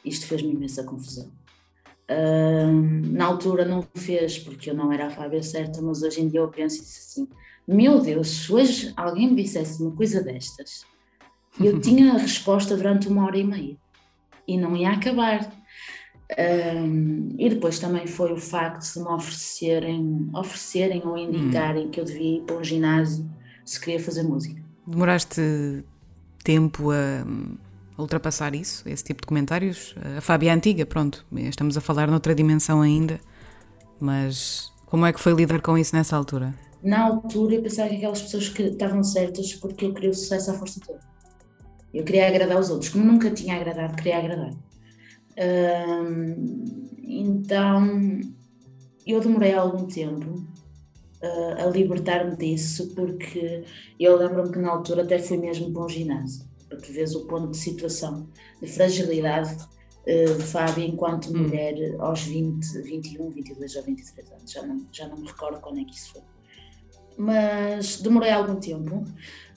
Isto 0.04 0.26
fez-me 0.26 0.52
imensa 0.52 0.82
confusão. 0.84 1.30
Uh, 2.10 3.12
na 3.12 3.26
altura 3.26 3.64
não 3.64 3.86
fez 3.94 4.38
porque 4.38 4.70
eu 4.70 4.74
não 4.74 4.92
era 4.92 5.06
a 5.06 5.10
Fábia 5.10 5.42
certa, 5.42 5.80
mas 5.80 6.02
hoje 6.02 6.20
em 6.20 6.28
dia 6.28 6.40
eu 6.40 6.48
penso 6.48 6.82
assim: 6.82 7.28
meu 7.66 8.00
Deus, 8.00 8.28
se 8.28 8.52
hoje 8.52 8.92
alguém 8.96 9.30
me 9.30 9.42
dissesse 9.42 9.80
uma 9.80 9.94
coisa 9.94 10.22
destas, 10.22 10.84
eu 11.60 11.78
tinha 11.80 12.14
a 12.14 12.18
resposta 12.18 12.76
durante 12.76 13.08
uma 13.08 13.24
hora 13.24 13.38
e 13.38 13.44
meia 13.44 13.76
e 14.46 14.58
não 14.58 14.76
ia 14.76 14.90
acabar. 14.90 15.61
Um, 16.38 17.34
e 17.38 17.48
depois 17.50 17.78
também 17.78 18.06
foi 18.06 18.32
o 18.32 18.36
facto 18.36 18.92
de 18.92 19.00
me 19.00 19.08
oferecerem, 19.08 20.30
oferecerem 20.34 21.02
ou 21.04 21.16
indicarem 21.16 21.86
hum. 21.86 21.90
que 21.90 22.00
eu 22.00 22.04
devia 22.04 22.38
ir 22.38 22.42
para 22.42 22.56
um 22.56 22.64
ginásio 22.64 23.28
se 23.64 23.80
queria 23.80 24.00
fazer 24.00 24.22
música. 24.22 24.60
Demoraste 24.86 25.84
tempo 26.42 26.90
a 26.90 27.24
ultrapassar 28.00 28.54
isso, 28.54 28.88
esse 28.88 29.04
tipo 29.04 29.22
de 29.22 29.26
comentários. 29.26 29.94
A 30.16 30.20
Fábia 30.20 30.50
é 30.50 30.54
antiga, 30.54 30.84
pronto, 30.84 31.24
estamos 31.32 31.76
a 31.76 31.80
falar 31.80 32.10
noutra 32.10 32.34
dimensão 32.34 32.80
ainda, 32.80 33.20
mas 34.00 34.72
como 34.86 35.06
é 35.06 35.12
que 35.12 35.20
foi 35.20 35.32
lidar 35.34 35.60
com 35.60 35.78
isso 35.78 35.94
nessa 35.94 36.16
altura? 36.16 36.54
Na 36.82 37.04
altura 37.04 37.54
eu 37.54 37.62
pensava 37.62 37.90
que 37.90 37.96
aquelas 37.96 38.22
pessoas 38.22 38.48
que 38.48 38.62
estavam 38.64 39.04
certas 39.04 39.54
porque 39.54 39.84
eu 39.84 39.94
queria 39.94 40.10
o 40.10 40.14
sucesso 40.14 40.50
à 40.50 40.54
força 40.54 40.80
toda. 40.84 41.00
Eu 41.94 42.04
queria 42.04 42.26
agradar 42.26 42.58
os 42.58 42.70
outros, 42.70 42.90
como 42.90 43.04
nunca 43.04 43.30
tinha 43.30 43.54
agradado, 43.54 43.94
queria 43.94 44.18
agradar. 44.18 44.52
Então 47.02 48.20
eu 49.06 49.20
demorei 49.20 49.54
algum 49.54 49.86
tempo 49.86 50.44
uh, 51.22 51.62
a 51.62 51.66
libertar-me 51.66 52.36
disso, 52.36 52.92
porque 52.94 53.64
eu 53.98 54.16
lembro-me 54.16 54.52
que 54.52 54.58
na 54.58 54.70
altura 54.70 55.02
até 55.02 55.18
fui 55.18 55.38
mesmo 55.38 55.72
para 55.72 55.84
um 55.84 55.88
ginásio 55.88 56.52
para 56.72 56.80
tu 56.80 56.92
veres 56.92 57.14
o 57.14 57.26
ponto 57.26 57.50
de 57.50 57.56
situação, 57.58 58.26
de 58.60 58.66
fragilidade 58.66 59.54
uh, 59.54 60.34
de 60.34 60.42
Fábia 60.42 60.86
enquanto 60.86 61.30
hum. 61.30 61.42
mulher 61.42 61.96
aos 61.98 62.22
20, 62.22 62.82
21, 62.82 63.30
22 63.30 63.76
ou 63.76 63.82
23 63.82 64.32
anos, 64.32 64.50
já 64.50 64.62
não, 64.62 64.86
já 64.90 65.08
não 65.08 65.18
me 65.18 65.26
recordo 65.26 65.60
quando 65.60 65.80
é 65.80 65.84
que 65.84 65.94
isso 65.94 66.12
foi. 66.12 66.22
Mas 67.16 68.00
demorei 68.00 68.30
algum 68.30 68.56
tempo, 68.56 69.04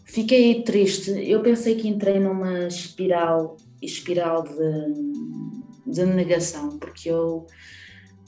fiquei 0.04 0.62
triste, 0.64 1.12
eu 1.12 1.42
pensei 1.42 1.76
que 1.76 1.88
entrei 1.88 2.20
numa 2.20 2.68
espiral, 2.68 3.56
espiral 3.82 4.44
de, 4.44 5.65
de 5.86 6.06
negação, 6.06 6.78
porque 6.80 7.10
eu, 7.10 7.46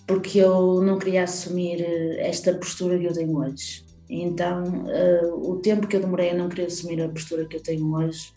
porque 0.06 0.40
eu 0.40 0.82
não 0.82 0.98
queria 0.98 1.24
assumir 1.24 1.82
eh, 1.82 2.28
esta 2.28 2.54
postura 2.54 2.98
que 2.98 3.06
eu 3.06 3.14
tenho 3.14 3.38
hoje. 3.38 3.86
Então, 4.10 4.86
uh, 4.86 5.52
o 5.52 5.58
tempo 5.58 5.88
que 5.88 5.96
eu 5.96 6.00
demorei 6.00 6.30
a 6.30 6.34
não 6.34 6.48
querer 6.48 6.68
assumir 6.68 7.02
a 7.02 7.10
postura 7.10 7.46
que 7.46 7.58
eu 7.58 7.64
tenho 7.64 7.94
hoje 7.94 8.32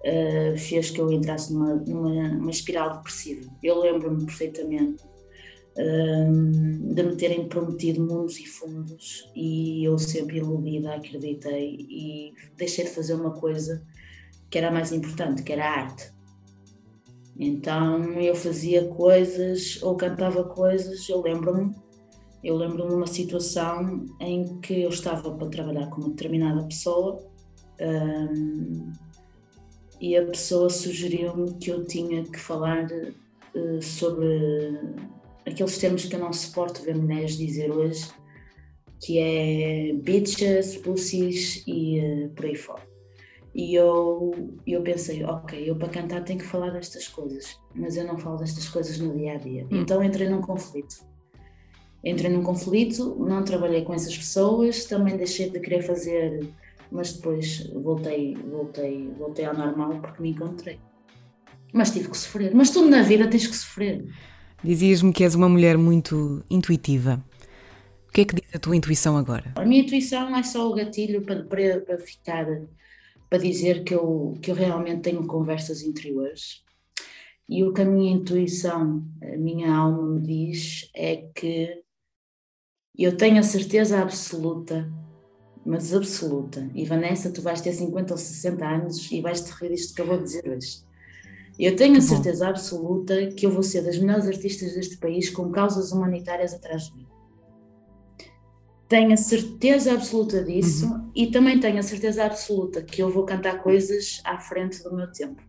uh, 0.00 0.56
fez 0.56 0.90
que 0.90 1.00
eu 1.00 1.12
entrasse 1.12 1.52
numa, 1.52 1.74
numa, 1.74 2.28
numa 2.28 2.50
espiral 2.50 2.96
depressiva. 2.96 3.50
Eu 3.62 3.80
lembro-me 3.80 4.24
perfeitamente 4.24 5.04
uh, 5.76 6.94
de 6.94 7.02
me 7.02 7.16
terem 7.16 7.46
prometido 7.48 8.00
mundos 8.00 8.38
e 8.38 8.46
fundos 8.46 9.30
e 9.36 9.84
eu 9.84 9.98
sempre 9.98 10.38
iludida 10.38 10.94
acreditei 10.94 11.76
e 11.80 12.32
deixei 12.56 12.84
de 12.84 12.90
fazer 12.90 13.14
uma 13.14 13.32
coisa 13.32 13.84
que 14.48 14.56
era 14.56 14.70
mais 14.70 14.90
importante, 14.90 15.42
que 15.42 15.52
era 15.52 15.66
a 15.66 15.80
arte. 15.82 16.13
Então 17.38 18.20
eu 18.20 18.34
fazia 18.34 18.86
coisas 18.88 19.82
ou 19.82 19.96
cantava 19.96 20.44
coisas, 20.44 21.08
eu 21.08 21.20
lembro-me 21.20 21.74
eu 22.44 22.56
lembro-me 22.56 22.90
de 22.90 22.94
uma 22.94 23.06
situação 23.06 24.04
em 24.20 24.60
que 24.60 24.82
eu 24.82 24.90
estava 24.90 25.34
para 25.34 25.48
trabalhar 25.48 25.86
com 25.88 26.02
uma 26.02 26.10
determinada 26.10 26.62
pessoa 26.64 27.24
um, 27.80 28.92
e 29.98 30.14
a 30.14 30.26
pessoa 30.26 30.68
sugeriu-me 30.68 31.54
que 31.54 31.70
eu 31.70 31.86
tinha 31.86 32.22
que 32.22 32.38
falar 32.38 32.86
uh, 32.86 33.80
sobre 33.80 34.78
aqueles 35.46 35.78
termos 35.78 36.04
que 36.04 36.14
eu 36.14 36.20
não 36.20 36.32
suporto 36.34 36.82
ver 36.82 36.94
mulheres 36.94 37.38
dizer 37.38 37.70
hoje, 37.70 38.10
que 39.00 39.18
é 39.18 39.94
bitches, 39.94 40.76
pussies 40.76 41.64
e 41.66 41.98
uh, 42.00 42.28
por 42.34 42.44
aí 42.44 42.56
fora. 42.56 42.93
E 43.54 43.74
eu, 43.74 44.32
eu 44.66 44.82
pensei, 44.82 45.24
ok, 45.24 45.70
eu 45.70 45.76
para 45.76 45.88
cantar 45.88 46.24
tenho 46.24 46.40
que 46.40 46.44
falar 46.44 46.70
destas 46.70 47.06
coisas, 47.06 47.58
mas 47.74 47.96
eu 47.96 48.04
não 48.04 48.18
falo 48.18 48.38
destas 48.38 48.68
coisas 48.68 48.98
no 48.98 49.16
dia 49.16 49.34
a 49.34 49.36
dia. 49.36 49.64
Hum. 49.70 49.82
Então 49.82 50.02
entrei 50.02 50.28
num 50.28 50.40
conflito. 50.40 50.96
Entrei 52.02 52.30
num 52.30 52.42
conflito, 52.42 53.16
não 53.18 53.44
trabalhei 53.44 53.82
com 53.82 53.94
essas 53.94 54.16
pessoas, 54.16 54.84
também 54.84 55.16
deixei 55.16 55.48
de 55.48 55.60
querer 55.60 55.82
fazer 55.82 56.52
mas 56.94 57.12
depois 57.12 57.68
voltei, 57.74 58.36
voltei, 58.36 59.10
voltei 59.18 59.44
ao 59.44 59.54
normal 59.54 60.00
porque 60.00 60.22
me 60.22 60.30
encontrei. 60.30 60.78
Mas 61.72 61.90
tive 61.90 62.08
que 62.08 62.16
sofrer. 62.16 62.54
Mas 62.54 62.70
tudo 62.70 62.88
na 62.88 63.02
vida 63.02 63.28
tens 63.28 63.48
que 63.48 63.56
sofrer. 63.56 64.04
Dizias-me 64.62 65.12
que 65.12 65.24
és 65.24 65.34
uma 65.34 65.48
mulher 65.48 65.76
muito 65.76 66.44
intuitiva. 66.48 67.22
O 68.08 68.12
que 68.12 68.20
é 68.20 68.24
que 68.24 68.36
diz 68.36 68.54
a 68.54 68.60
tua 68.60 68.76
intuição 68.76 69.16
agora? 69.16 69.52
A 69.56 69.64
minha 69.64 69.82
intuição 69.82 70.36
é 70.36 70.42
só 70.44 70.70
o 70.70 70.74
gatilho 70.74 71.22
para, 71.22 71.42
para, 71.42 71.80
para 71.80 71.98
ficar, 71.98 72.46
para 73.34 73.42
dizer 73.42 73.82
que 73.82 73.92
eu, 73.92 74.38
que 74.40 74.52
eu 74.52 74.54
realmente 74.54 75.02
tenho 75.02 75.26
conversas 75.26 75.82
interiores. 75.82 76.62
E 77.48 77.64
o 77.64 77.72
que 77.72 77.82
a 77.82 77.84
minha 77.84 78.12
intuição, 78.12 79.04
a 79.20 79.36
minha 79.36 79.74
alma 79.74 80.06
me 80.06 80.20
diz 80.20 80.88
é 80.94 81.16
que 81.34 81.82
eu 82.96 83.16
tenho 83.16 83.40
a 83.40 83.42
certeza 83.42 84.00
absoluta 84.00 84.88
mas 85.66 85.94
absoluta. 85.94 86.70
E 86.74 86.84
Vanessa, 86.84 87.32
tu 87.32 87.40
vais 87.40 87.60
ter 87.60 87.72
50 87.72 88.12
ou 88.12 88.18
60 88.18 88.66
anos 88.66 89.10
e 89.10 89.22
vais 89.22 89.40
te 89.40 89.50
rir 89.50 89.70
disto 89.70 89.94
que 89.94 90.02
eu 90.02 90.06
vou 90.06 90.22
dizer 90.22 90.46
hoje. 90.46 90.84
Eu 91.58 91.74
tenho 91.74 91.96
a 91.96 92.02
certeza 92.02 92.48
absoluta 92.48 93.28
que 93.28 93.46
eu 93.46 93.50
vou 93.50 93.62
ser 93.62 93.82
das 93.82 93.98
melhores 93.98 94.28
artistas 94.28 94.74
deste 94.74 94.98
país 94.98 95.30
com 95.30 95.50
causas 95.50 95.90
humanitárias 95.90 96.52
atrás 96.52 96.84
de 96.84 96.96
mim. 96.96 97.06
Tenho 98.88 99.12
a 99.12 99.16
certeza 99.16 99.92
absoluta 99.92 100.42
disso 100.44 100.86
uhum. 100.86 101.10
e 101.14 101.28
também 101.28 101.58
tenho 101.58 101.78
a 101.78 101.82
certeza 101.82 102.24
absoluta 102.24 102.82
que 102.82 103.02
eu 103.02 103.10
vou 103.10 103.24
cantar 103.24 103.62
coisas 103.62 104.20
à 104.24 104.38
frente 104.38 104.82
do 104.82 104.94
meu 104.94 105.10
tempo. 105.10 105.42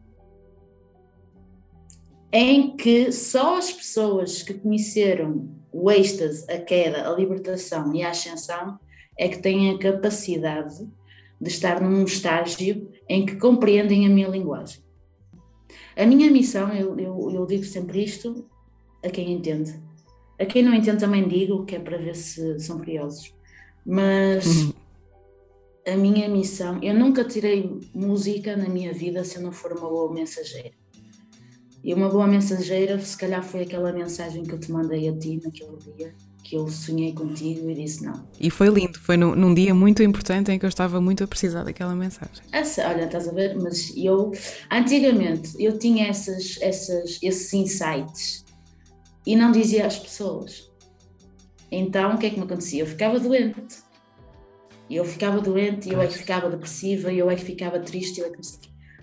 Em 2.32 2.76
que 2.76 3.12
só 3.12 3.58
as 3.58 3.71
pessoas 3.71 4.41
que 4.41 4.54
conheceram 4.54 5.50
o 5.71 5.91
êxtase, 5.91 6.50
a 6.50 6.58
queda, 6.58 7.10
a 7.10 7.15
libertação 7.15 7.93
e 7.93 8.04
a 8.04 8.10
ascensão 8.10 8.80
é 9.17 9.28
que 9.28 9.39
têm 9.39 9.71
a 9.71 9.78
capacidade 9.78 10.88
de 11.39 11.50
estar 11.50 11.82
num 11.82 12.04
estágio 12.04 12.89
em 13.08 13.26
que 13.26 13.36
compreendem 13.36 14.06
a 14.06 14.10
minha 14.10 14.28
linguagem. 14.28 14.84
A 15.95 16.06
minha 16.06 16.32
missão, 16.32 16.74
eu, 16.74 16.98
eu, 17.00 17.32
eu 17.32 17.45
digo 17.45 17.63
sempre 17.63 18.04
isto 18.04 18.50
a 19.04 19.10
quem 19.10 19.32
entende. 19.32 19.80
A 20.39 20.45
quem 20.45 20.63
não 20.63 20.74
entende 20.74 21.00
também 21.00 21.28
digo, 21.28 21.65
que 21.65 21.76
é 21.76 21.80
para 21.80 21.98
ver 21.98 22.15
se 22.15 22.60
são 22.60 22.78
curiosos. 22.78 23.34
Mas 23.86 24.45
uhum. 24.45 24.74
a 25.88 25.95
minha 25.95 26.28
missão, 26.28 26.80
eu 26.82 26.93
nunca 26.93 27.24
tirei 27.24 27.80
música 27.93 28.58
na 28.58 28.67
minha 28.67 28.91
vida 28.91 29.24
se 29.24 29.38
eu 29.38 29.43
não 29.43 29.52
for 29.52 29.71
uma 29.71 29.89
boa 29.89 30.13
mensageira. 30.13 30.71
E 31.84 31.93
uma 31.93 32.10
boa 32.10 32.26
mensageira, 32.26 33.00
se 33.00 33.15
calhar 33.15 33.43
foi 33.43 33.62
aquela 33.62 33.93
mensagem 33.93 34.43
que 34.43 34.52
eu 34.52 34.60
te 34.60 34.71
mandei 34.71 35.08
a 35.08 35.15
ti 35.15 35.39
naquele 35.43 35.78
dia, 35.95 36.15
que 36.43 36.58
eu 36.58 36.67
sonhei 36.67 37.13
contigo 37.13 37.69
e 37.69 37.76
disse 37.76 38.04
não. 38.04 38.28
E 38.39 38.50
foi 38.50 38.69
lindo, 38.69 39.00
foi 39.00 39.15
num, 39.15 39.36
num 39.36 39.54
dia 39.54 39.74
muito 39.74 40.02
importante 40.02 40.52
em 40.52 40.58
que 40.58 40.65
eu 40.65 40.69
estava 40.69 41.00
muito 41.00 41.24
a 41.24 41.28
precisar 41.28 41.63
daquela 41.63 41.95
mensagem. 41.95 42.43
Essa, 42.52 42.89
olha, 42.89 43.06
estás 43.06 43.28
a 43.28 43.32
ver? 43.32 43.56
Mas 43.56 43.93
eu, 43.95 44.32
antigamente, 44.71 45.52
eu 45.60 45.78
tinha 45.78 46.08
essas, 46.08 46.58
essas, 46.60 47.19
esses 47.21 47.54
insights 47.54 48.44
e 49.25 49.35
não 49.35 49.51
dizia 49.51 49.88
às 49.88 49.97
pessoas. 49.97 50.71
Então, 51.71 52.15
o 52.15 52.17
que 52.17 52.27
é 52.27 52.29
que 52.29 52.38
me 52.38 52.45
acontecia? 52.45 52.81
Eu 52.81 52.88
ficava 52.88 53.19
doente. 53.19 53.83
Eu 54.89 55.03
ficava 55.03 55.41
doente, 55.41 55.89
eu 55.89 55.99
é 56.01 56.07
que 56.07 56.13
ficava 56.13 56.49
depressiva, 56.49 57.11
eu 57.11 57.29
é 57.29 57.35
que 57.35 57.43
ficava 57.43 57.79
triste, 57.79 58.19
eu 58.19 58.27
é 58.27 58.29
que 58.29 58.38
não 58.38 58.43
sei. 58.43 58.59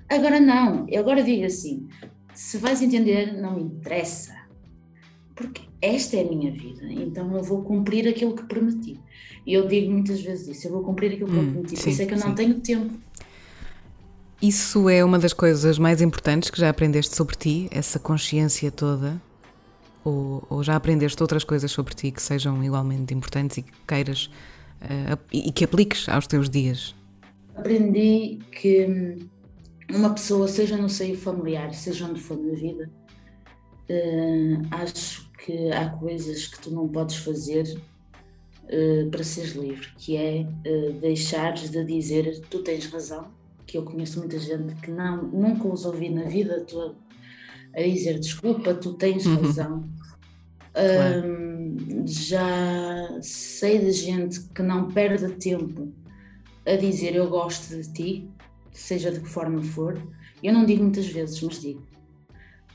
Agora 0.08 0.38
não, 0.38 0.86
eu 0.88 1.00
agora 1.00 1.22
digo 1.22 1.44
assim, 1.44 1.88
se 2.34 2.56
vais 2.58 2.80
entender, 2.80 3.32
não 3.32 3.56
me 3.56 3.62
interessa. 3.62 4.32
Porque 5.34 5.62
esta 5.80 6.16
é 6.16 6.20
a 6.22 6.28
minha 6.28 6.52
vida, 6.52 6.84
então 6.84 7.34
eu 7.34 7.42
vou 7.42 7.62
cumprir 7.62 8.06
aquilo 8.06 8.36
que 8.36 8.44
prometi. 8.44 9.00
E 9.44 9.54
eu 9.54 9.66
digo 9.66 9.90
muitas 9.90 10.20
vezes 10.20 10.56
isso, 10.56 10.68
eu 10.68 10.72
vou 10.72 10.84
cumprir 10.84 11.14
aquilo 11.14 11.28
que 11.28 11.36
hum, 11.36 11.50
prometi, 11.52 11.76
sim, 11.76 11.82
por 11.82 11.88
isso 11.88 12.02
é 12.02 12.06
que 12.06 12.14
eu 12.14 12.18
não 12.18 12.28
sim. 12.28 12.34
tenho 12.34 12.60
tempo. 12.60 12.94
Isso 14.40 14.88
é 14.88 15.04
uma 15.04 15.18
das 15.18 15.32
coisas 15.32 15.78
mais 15.78 16.00
importantes 16.00 16.50
que 16.50 16.60
já 16.60 16.68
aprendeste 16.68 17.16
sobre 17.16 17.34
ti, 17.34 17.68
essa 17.72 17.98
consciência 17.98 18.70
toda? 18.70 19.20
Ou, 20.04 20.44
ou 20.50 20.62
já 20.64 20.74
aprendeste 20.74 21.22
outras 21.22 21.44
coisas 21.44 21.70
sobre 21.70 21.94
ti 21.94 22.10
que 22.10 22.20
sejam 22.20 22.62
igualmente 22.64 23.14
importantes 23.14 23.58
e 23.58 23.62
que 23.62 23.72
queiras 23.86 24.30
uh, 24.82 25.18
e 25.32 25.52
que 25.52 25.64
apliques 25.64 26.08
aos 26.08 26.26
teus 26.26 26.50
dias? 26.50 26.94
Aprendi 27.54 28.40
que 28.50 29.18
uma 29.90 30.10
pessoa, 30.10 30.48
seja 30.48 30.76
no 30.76 30.88
seio 30.88 31.16
familiar, 31.16 31.72
seja 31.74 32.06
onde 32.06 32.20
for 32.20 32.38
na 32.38 32.54
vida, 32.54 32.90
uh, 33.90 34.66
acho 34.70 35.30
que 35.44 35.70
há 35.70 35.90
coisas 35.90 36.46
que 36.46 36.60
tu 36.60 36.70
não 36.70 36.88
podes 36.88 37.16
fazer 37.16 37.78
uh, 38.64 39.10
para 39.10 39.24
seres 39.24 39.52
livre, 39.52 39.88
que 39.98 40.16
é 40.16 40.46
uh, 40.66 40.92
deixares 40.94 41.70
de 41.70 41.84
dizer 41.84 42.40
tu 42.48 42.60
tens 42.60 42.86
razão, 42.86 43.30
que 43.66 43.76
eu 43.76 43.84
conheço 43.84 44.18
muita 44.18 44.38
gente 44.38 44.74
que 44.76 44.90
não, 44.90 45.22
nunca 45.22 45.68
os 45.68 45.84
ouvi 45.84 46.08
na 46.08 46.24
vida 46.24 46.60
toda 46.60 46.94
a 47.74 47.82
dizer 47.82 48.18
desculpa, 48.18 48.74
tu 48.74 48.94
tens 48.94 49.26
uhum. 49.26 49.36
razão. 49.36 49.84
Claro. 50.72 51.28
Um, 51.28 52.06
já 52.06 53.18
sei 53.20 53.78
de 53.78 53.92
gente 53.92 54.40
que 54.54 54.62
não 54.62 54.90
perde 54.90 55.34
tempo 55.34 55.92
a 56.66 56.76
dizer 56.76 57.14
eu 57.14 57.28
gosto 57.28 57.76
de 57.76 57.92
ti, 57.92 58.28
seja 58.72 59.10
de 59.10 59.20
que 59.20 59.28
forma 59.28 59.62
for. 59.62 60.00
Eu 60.42 60.52
não 60.52 60.64
digo 60.64 60.82
muitas 60.82 61.06
vezes, 61.06 61.40
mas 61.42 61.60
digo. 61.60 61.80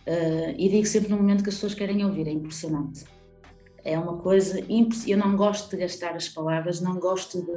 Uh, 0.07 0.55
e 0.57 0.69
digo 0.69 0.85
sempre 0.85 1.09
no 1.09 1.17
momento 1.17 1.43
que 1.43 1.49
as 1.49 1.55
pessoas 1.55 1.73
querem 1.73 2.05
ouvir, 2.05 2.27
é 2.27 2.31
impressionante. 2.31 3.03
É 3.83 3.97
uma 3.97 4.17
coisa, 4.17 4.61
eu 5.07 5.17
não 5.17 5.37
gosto 5.37 5.69
de 5.69 5.77
gastar 5.77 6.13
as 6.13 6.27
palavras, 6.27 6.81
não 6.81 6.99
gosto 6.99 7.41
de. 7.41 7.53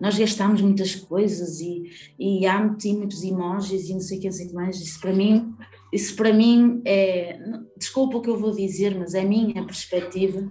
Nós 0.00 0.18
gastamos 0.18 0.62
muitas 0.62 0.94
coisas 0.94 1.60
e, 1.60 1.90
e 2.18 2.46
há 2.46 2.58
muitos 2.58 3.22
emojis 3.22 3.88
e 3.88 3.92
não 3.92 4.00
sei 4.00 4.18
o 4.18 4.20
que, 4.20 4.26
não 4.26 4.32
sei 4.32 4.46
o 4.46 4.48
que 4.48 4.54
mais. 4.54 4.80
Isso 4.80 4.98
para 5.00 5.12
mim, 5.12 5.54
isso 5.92 6.14
para 6.16 6.32
mim 6.32 6.82
é. 6.84 7.38
Desculpa 7.76 8.18
o 8.18 8.20
que 8.22 8.30
eu 8.30 8.38
vou 8.38 8.52
dizer, 8.52 8.94
mas 8.94 9.14
é 9.14 9.20
a 9.20 9.24
minha 9.24 9.64
perspectiva. 9.64 10.48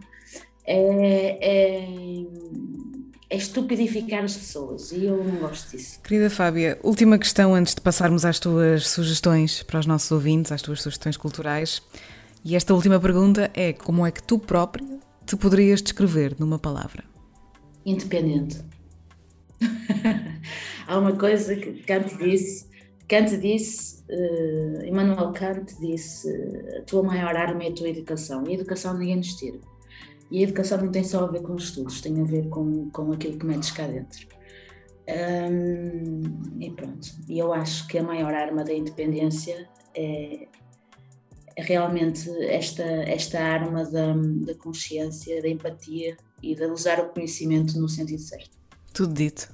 É, 0.68 1.38
é, 1.42 2.26
é 3.30 3.38
estupidificar 3.38 4.24
as 4.24 4.36
pessoas 4.36 4.92
e 4.92 5.06
eu 5.06 5.24
não 5.24 5.36
gosto 5.38 5.72
disso. 5.72 6.00
Querida 6.02 6.30
Fábia, 6.30 6.80
última 6.84 7.18
questão 7.18 7.54
antes 7.54 7.76
de 7.76 7.82
passarmos 7.82 8.26
às 8.26 8.40
tuas 8.40 8.88
sugestões 8.88 9.62
para 9.64 9.80
os 9.80 9.86
nossos 9.86 10.12
ouvintes, 10.12 10.52
às 10.52 10.62
tuas 10.62 10.82
sugestões 10.82 11.18
culturais. 11.18 11.82
E 12.44 12.56
esta 12.56 12.74
última 12.74 13.00
pergunta 13.00 13.52
é: 13.54 13.74
como 13.74 14.06
é 14.06 14.12
que 14.12 14.22
tu 14.22 14.38
própria 14.38 14.86
te 15.26 15.36
poderias 15.36 15.82
descrever 15.82 16.36
numa 16.40 16.60
palavra? 16.60 17.04
Independente. 17.86 18.60
Há 20.88 20.98
uma 20.98 21.14
coisa 21.14 21.56
que 21.56 21.74
Kant 21.84 22.16
disse, 22.18 22.68
Kant 23.08 23.38
disse, 23.38 24.04
uh, 24.10 24.86
Immanuel 24.86 25.32
Kant 25.32 25.76
disse, 25.80 26.30
a 26.78 26.82
tua 26.84 27.04
maior 27.04 27.36
arma 27.36 27.64
é 27.64 27.70
a 27.70 27.74
tua 27.74 27.90
educação. 27.90 28.44
E 28.48 28.52
a 28.52 28.54
educação 28.54 28.98
ninguém 28.98 29.18
nos 29.18 29.36
tira. 29.36 29.60
E 30.32 30.40
a 30.40 30.44
educação 30.44 30.80
não 30.80 30.92
tem 30.92 31.04
só 31.04 31.24
a 31.24 31.28
ver 31.28 31.42
com 31.42 31.54
os 31.54 31.66
estudos, 31.66 32.02
tem 32.02 32.20
a 32.20 32.24
ver 32.24 32.50
com, 32.50 32.90
com 32.90 33.12
aquilo 33.12 33.38
que 33.38 33.46
metes 33.46 33.72
cá 33.72 33.88
dentro. 33.88 34.28
Um, 35.08 36.22
e 36.60 36.72
pronto. 36.72 37.08
E 37.30 37.38
eu 37.38 37.54
acho 37.54 37.88
que 37.88 37.98
a 37.98 38.04
maior 38.04 38.34
arma 38.34 38.64
da 38.64 38.74
independência 38.74 39.70
é, 39.94 40.48
é 41.56 41.62
realmente 41.62 42.28
esta, 42.46 42.84
esta 42.84 43.40
arma 43.40 43.86
da, 43.86 44.14
da 44.14 44.56
consciência, 44.56 45.42
da 45.42 45.48
empatia 45.48 46.18
e 46.42 46.56
de 46.56 46.66
usar 46.66 47.00
o 47.00 47.10
conhecimento 47.10 47.80
no 47.80 47.88
sentido 47.88 48.22
certo. 48.22 48.58
Tudo 48.94 49.14
dito. 49.14 49.54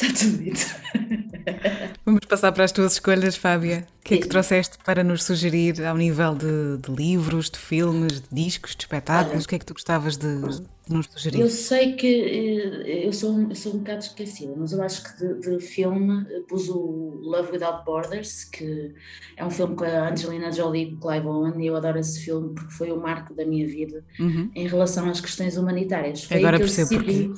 Está 0.00 0.18
tudo 0.18 0.38
dito. 0.38 0.66
Vamos 2.06 2.20
passar 2.26 2.52
para 2.52 2.64
as 2.64 2.72
tuas 2.72 2.94
escolhas, 2.94 3.36
Fábia. 3.36 3.86
O 4.00 4.04
que 4.04 4.14
é 4.14 4.18
que 4.18 4.28
trouxeste 4.28 4.78
para 4.84 5.04
nos 5.04 5.24
sugerir 5.24 5.84
ao 5.84 5.96
nível 5.96 6.34
de, 6.34 6.78
de 6.78 6.90
livros, 6.90 7.50
de 7.50 7.58
filmes, 7.58 8.22
de 8.22 8.28
discos, 8.32 8.74
de 8.74 8.82
espetáculos? 8.84 9.32
Olha, 9.32 9.44
o 9.44 9.48
que 9.48 9.54
é 9.54 9.58
que 9.58 9.66
tu 9.66 9.74
gostavas 9.74 10.16
de, 10.16 10.40
de, 10.40 10.62
nos 10.88 11.06
sugerir? 11.06 11.40
Eu 11.40 11.50
sei 11.50 11.92
que 11.92 12.06
eh, 12.06 13.06
eu 13.06 13.12
sou, 13.12 13.54
sou 13.54 13.74
um 13.74 13.78
bocado 13.78 13.98
esquecida, 13.98 14.54
mas 14.56 14.72
eu 14.72 14.82
acho 14.82 15.04
que 15.04 15.18
de, 15.18 15.58
de, 15.58 15.60
filme 15.60 16.24
pus 16.48 16.68
o 16.70 17.20
Love 17.22 17.52
Without 17.52 17.84
Borders, 17.84 18.44
que 18.44 18.94
é 19.36 19.44
um 19.44 19.50
filme 19.50 19.76
com 19.76 19.84
a 19.84 20.10
Angelina 20.10 20.50
Jolie 20.50 20.94
e 20.94 20.96
Clive 20.96 21.26
Owen, 21.26 21.62
e 21.62 21.66
eu 21.66 21.76
adoro 21.76 21.98
esse 21.98 22.20
filme 22.20 22.54
porque 22.54 22.72
foi 22.72 22.90
o 22.90 22.98
marco 22.98 23.34
da 23.34 23.44
minha 23.44 23.66
vida 23.66 24.02
uhum. 24.18 24.50
em 24.54 24.66
relação 24.66 25.08
às 25.10 25.20
questões 25.20 25.58
humanitárias. 25.58 26.24
Foi 26.24 26.38
Agora 26.38 26.58
percebo 26.58 26.88
porquê 26.88 27.30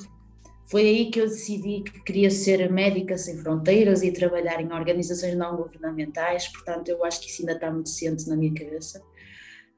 foi 0.73 0.89
aí 0.89 1.11
que 1.11 1.21
eu 1.21 1.29
decidi 1.29 1.83
que 1.83 2.03
queria 2.03 2.31
ser 2.31 2.73
médica 2.73 3.19
sem 3.19 3.37
fronteiras 3.37 4.03
e 4.03 4.11
trabalhar 4.11 4.59
em 4.59 4.73
organizações 4.73 5.37
não 5.37 5.55
governamentais, 5.55 6.49
portanto, 6.49 6.89
eu 6.89 7.05
acho 7.05 7.21
que 7.21 7.29
isso 7.29 7.43
ainda 7.43 7.53
está 7.53 7.71
muito 7.71 7.91
ciente 7.91 8.27
na 8.27 8.35
minha 8.35 8.55
cabeça. 8.55 9.03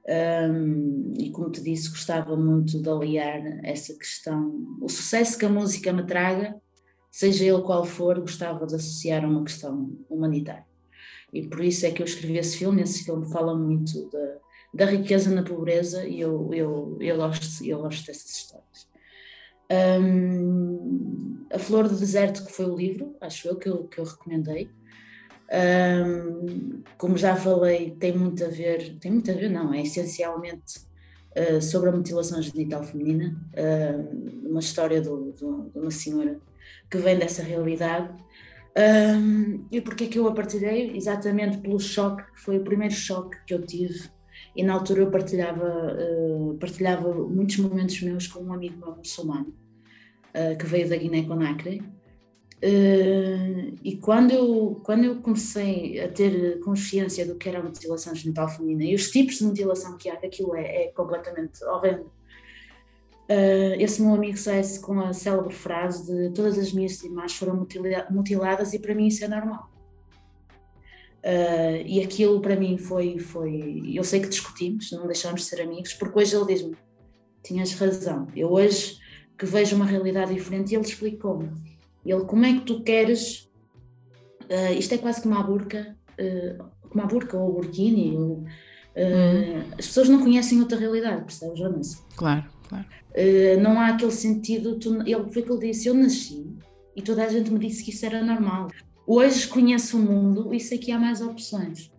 Um, 0.06 1.10
e 1.18 1.32
como 1.32 1.50
te 1.50 1.60
disse, 1.60 1.90
gostava 1.90 2.36
muito 2.36 2.80
de 2.80 2.88
aliar 2.88 3.42
essa 3.64 3.92
questão, 3.94 4.78
o 4.80 4.88
sucesso 4.88 5.36
que 5.36 5.44
a 5.44 5.48
música 5.48 5.92
me 5.92 6.06
traga, 6.06 6.54
seja 7.10 7.44
ele 7.44 7.62
qual 7.62 7.84
for, 7.84 8.20
gostava 8.20 8.64
de 8.64 8.76
associar 8.76 9.24
a 9.24 9.28
uma 9.28 9.42
questão 9.42 9.98
humanitária. 10.08 10.64
E 11.32 11.42
por 11.42 11.64
isso 11.64 11.84
é 11.86 11.90
que 11.90 12.02
eu 12.02 12.06
escrevi 12.06 12.38
esse 12.38 12.56
filme. 12.56 12.82
Esse 12.82 13.02
filme 13.02 13.28
fala 13.32 13.58
muito 13.58 14.08
da, 14.10 14.36
da 14.72 14.86
riqueza 14.86 15.28
na 15.28 15.42
pobreza 15.42 16.06
e 16.06 16.20
eu, 16.20 16.54
eu, 16.54 16.96
eu, 17.00 17.16
gosto, 17.16 17.64
eu 17.64 17.78
gosto. 17.80 18.12
Um, 20.00 21.44
a 21.54 21.58
Flor 21.58 21.88
do 21.88 21.96
Deserto, 21.96 22.44
que 22.44 22.52
foi 22.52 22.66
o 22.66 22.76
livro, 22.76 23.16
acho 23.20 23.48
eu, 23.48 23.56
que 23.56 23.68
eu, 23.68 23.84
que 23.84 23.98
eu 23.98 24.04
recomendei. 24.04 24.68
Um, 25.52 26.82
como 26.98 27.16
já 27.16 27.36
falei, 27.36 27.92
tem 27.92 28.16
muito 28.16 28.44
a 28.44 28.48
ver, 28.48 28.96
tem 28.98 29.12
muito 29.12 29.30
a 29.30 29.34
ver, 29.34 29.50
não, 29.50 29.72
é 29.72 29.82
essencialmente 29.82 30.80
uh, 31.36 31.62
sobre 31.62 31.90
a 31.90 31.92
mutilação 31.92 32.42
genital 32.42 32.82
feminina, 32.82 33.36
uh, 33.56 34.48
uma 34.48 34.60
história 34.60 35.00
do, 35.00 35.32
do, 35.32 35.70
de 35.70 35.78
uma 35.78 35.90
senhora 35.90 36.40
que 36.90 36.98
vem 36.98 37.18
dessa 37.18 37.42
realidade. 37.42 38.12
Um, 38.76 39.64
e 39.70 39.80
porquê 39.80 40.06
que 40.06 40.18
eu 40.18 40.26
a 40.26 40.34
partilhei? 40.34 40.96
Exatamente 40.96 41.58
pelo 41.58 41.78
choque, 41.78 42.24
foi 42.34 42.58
o 42.58 42.64
primeiro 42.64 42.94
choque 42.94 43.36
que 43.46 43.54
eu 43.54 43.64
tive 43.64 44.10
e 44.56 44.64
na 44.64 44.72
altura 44.72 45.02
eu 45.02 45.10
partilhava, 45.10 45.96
uh, 45.96 46.56
partilhava 46.58 47.12
muitos 47.12 47.58
momentos 47.58 48.02
meus 48.02 48.26
com 48.26 48.42
um 48.42 48.52
amigo 48.52 48.76
meu 48.78 48.96
muçulmano 48.96 49.54
uh, 50.34 50.56
que 50.58 50.66
veio 50.66 50.88
da 50.88 50.96
Guiné-Conakry 50.96 51.80
uh, 51.80 53.78
e 53.82 53.96
quando 54.00 54.32
eu, 54.32 54.80
quando 54.84 55.04
eu 55.04 55.16
comecei 55.20 56.00
a 56.00 56.08
ter 56.08 56.60
consciência 56.60 57.26
do 57.26 57.36
que 57.36 57.48
era 57.48 57.60
a 57.60 57.62
mutilação 57.62 58.14
genital 58.14 58.48
feminina 58.48 58.84
e 58.84 58.94
os 58.94 59.10
tipos 59.10 59.38
de 59.38 59.44
mutilação 59.44 59.96
que 59.96 60.08
há, 60.08 60.16
que 60.16 60.26
aquilo 60.26 60.54
é, 60.54 60.84
é 60.84 60.88
completamente 60.88 61.64
horrendo 61.64 62.10
esse 63.78 64.02
meu 64.02 64.12
amigo 64.12 64.36
sai-se 64.36 64.78
com 64.78 65.00
a 65.00 65.14
célebre 65.14 65.54
frase 65.54 66.04
de 66.04 66.34
todas 66.34 66.58
as 66.58 66.74
minhas 66.74 67.02
irmãs 67.02 67.34
foram 67.34 67.66
mutiladas 68.10 68.74
e 68.74 68.78
para 68.78 68.94
mim 68.94 69.06
isso 69.06 69.24
é 69.24 69.28
normal 69.28 69.72
Uh, 71.24 71.80
e 71.86 72.02
aquilo 72.02 72.38
para 72.38 72.54
mim 72.54 72.76
foi, 72.76 73.18
foi. 73.18 73.92
Eu 73.94 74.04
sei 74.04 74.20
que 74.20 74.28
discutimos, 74.28 74.92
não 74.92 75.06
deixámos 75.06 75.40
de 75.40 75.46
ser 75.46 75.62
amigos, 75.62 75.94
porque 75.94 76.18
hoje 76.18 76.36
ele 76.36 76.44
diz-me: 76.44 76.76
tinhas 77.42 77.72
razão. 77.72 78.28
Eu 78.36 78.50
hoje 78.52 78.98
que 79.38 79.46
vejo 79.46 79.76
uma 79.76 79.84
realidade 79.84 80.34
diferente 80.34 80.72
e 80.72 80.76
ele 80.76 80.84
explicou-me. 80.84 81.50
Ele, 82.04 82.24
como 82.24 82.44
é 82.44 82.52
que 82.54 82.60
tu 82.60 82.82
queres. 82.82 83.48
Uh, 84.44 84.78
isto 84.78 84.92
é 84.94 84.98
quase 84.98 85.22
como 85.22 85.36
a 85.36 85.42
burca, 85.42 85.96
uh, 86.20 86.64
como 86.88 87.02
a 87.02 87.06
burca 87.06 87.36
ou 87.36 87.50
o 87.50 87.52
burkini. 87.54 88.16
Ou, 88.16 88.44
hum. 88.96 89.62
As 89.78 89.86
pessoas 89.86 90.08
não 90.08 90.20
conhecem 90.20 90.60
outra 90.60 90.78
realidade, 90.78 91.24
percebes, 91.24 91.58
Vanessa? 91.58 91.98
Claro, 92.14 92.44
claro. 92.68 92.86
não 93.60 93.80
há 93.80 93.88
aquele 93.88 94.12
sentido. 94.12 94.78
Tu, 94.78 95.00
ele 95.02 95.30
foi 95.30 95.42
que 95.42 95.50
ele 95.50 95.68
disse: 95.68 95.88
Eu 95.88 95.94
nasci 95.94 96.54
e 96.94 97.02
toda 97.02 97.24
a 97.24 97.28
gente 97.28 97.50
me 97.50 97.58
disse 97.58 97.82
que 97.82 97.90
isso 97.90 98.06
era 98.06 98.22
normal. 98.22 98.68
Hoje 99.06 99.48
conheço 99.48 99.98
o 99.98 100.00
mundo 100.00 100.54
e 100.54 100.60
sei 100.60 100.78
que 100.78 100.92
há 100.92 100.98
mais 100.98 101.20
opções. 101.20 101.92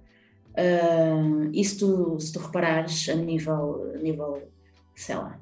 Uh, 0.51 1.49
e 1.51 1.63
se 1.63 1.77
tu, 1.77 2.17
se 2.19 2.31
tu 2.31 2.39
reparares 2.39 3.09
a 3.09 3.15
nível, 3.15 3.91
a 3.93 3.97
nível, 3.97 4.41
sei 4.95 5.15
lá, 5.15 5.37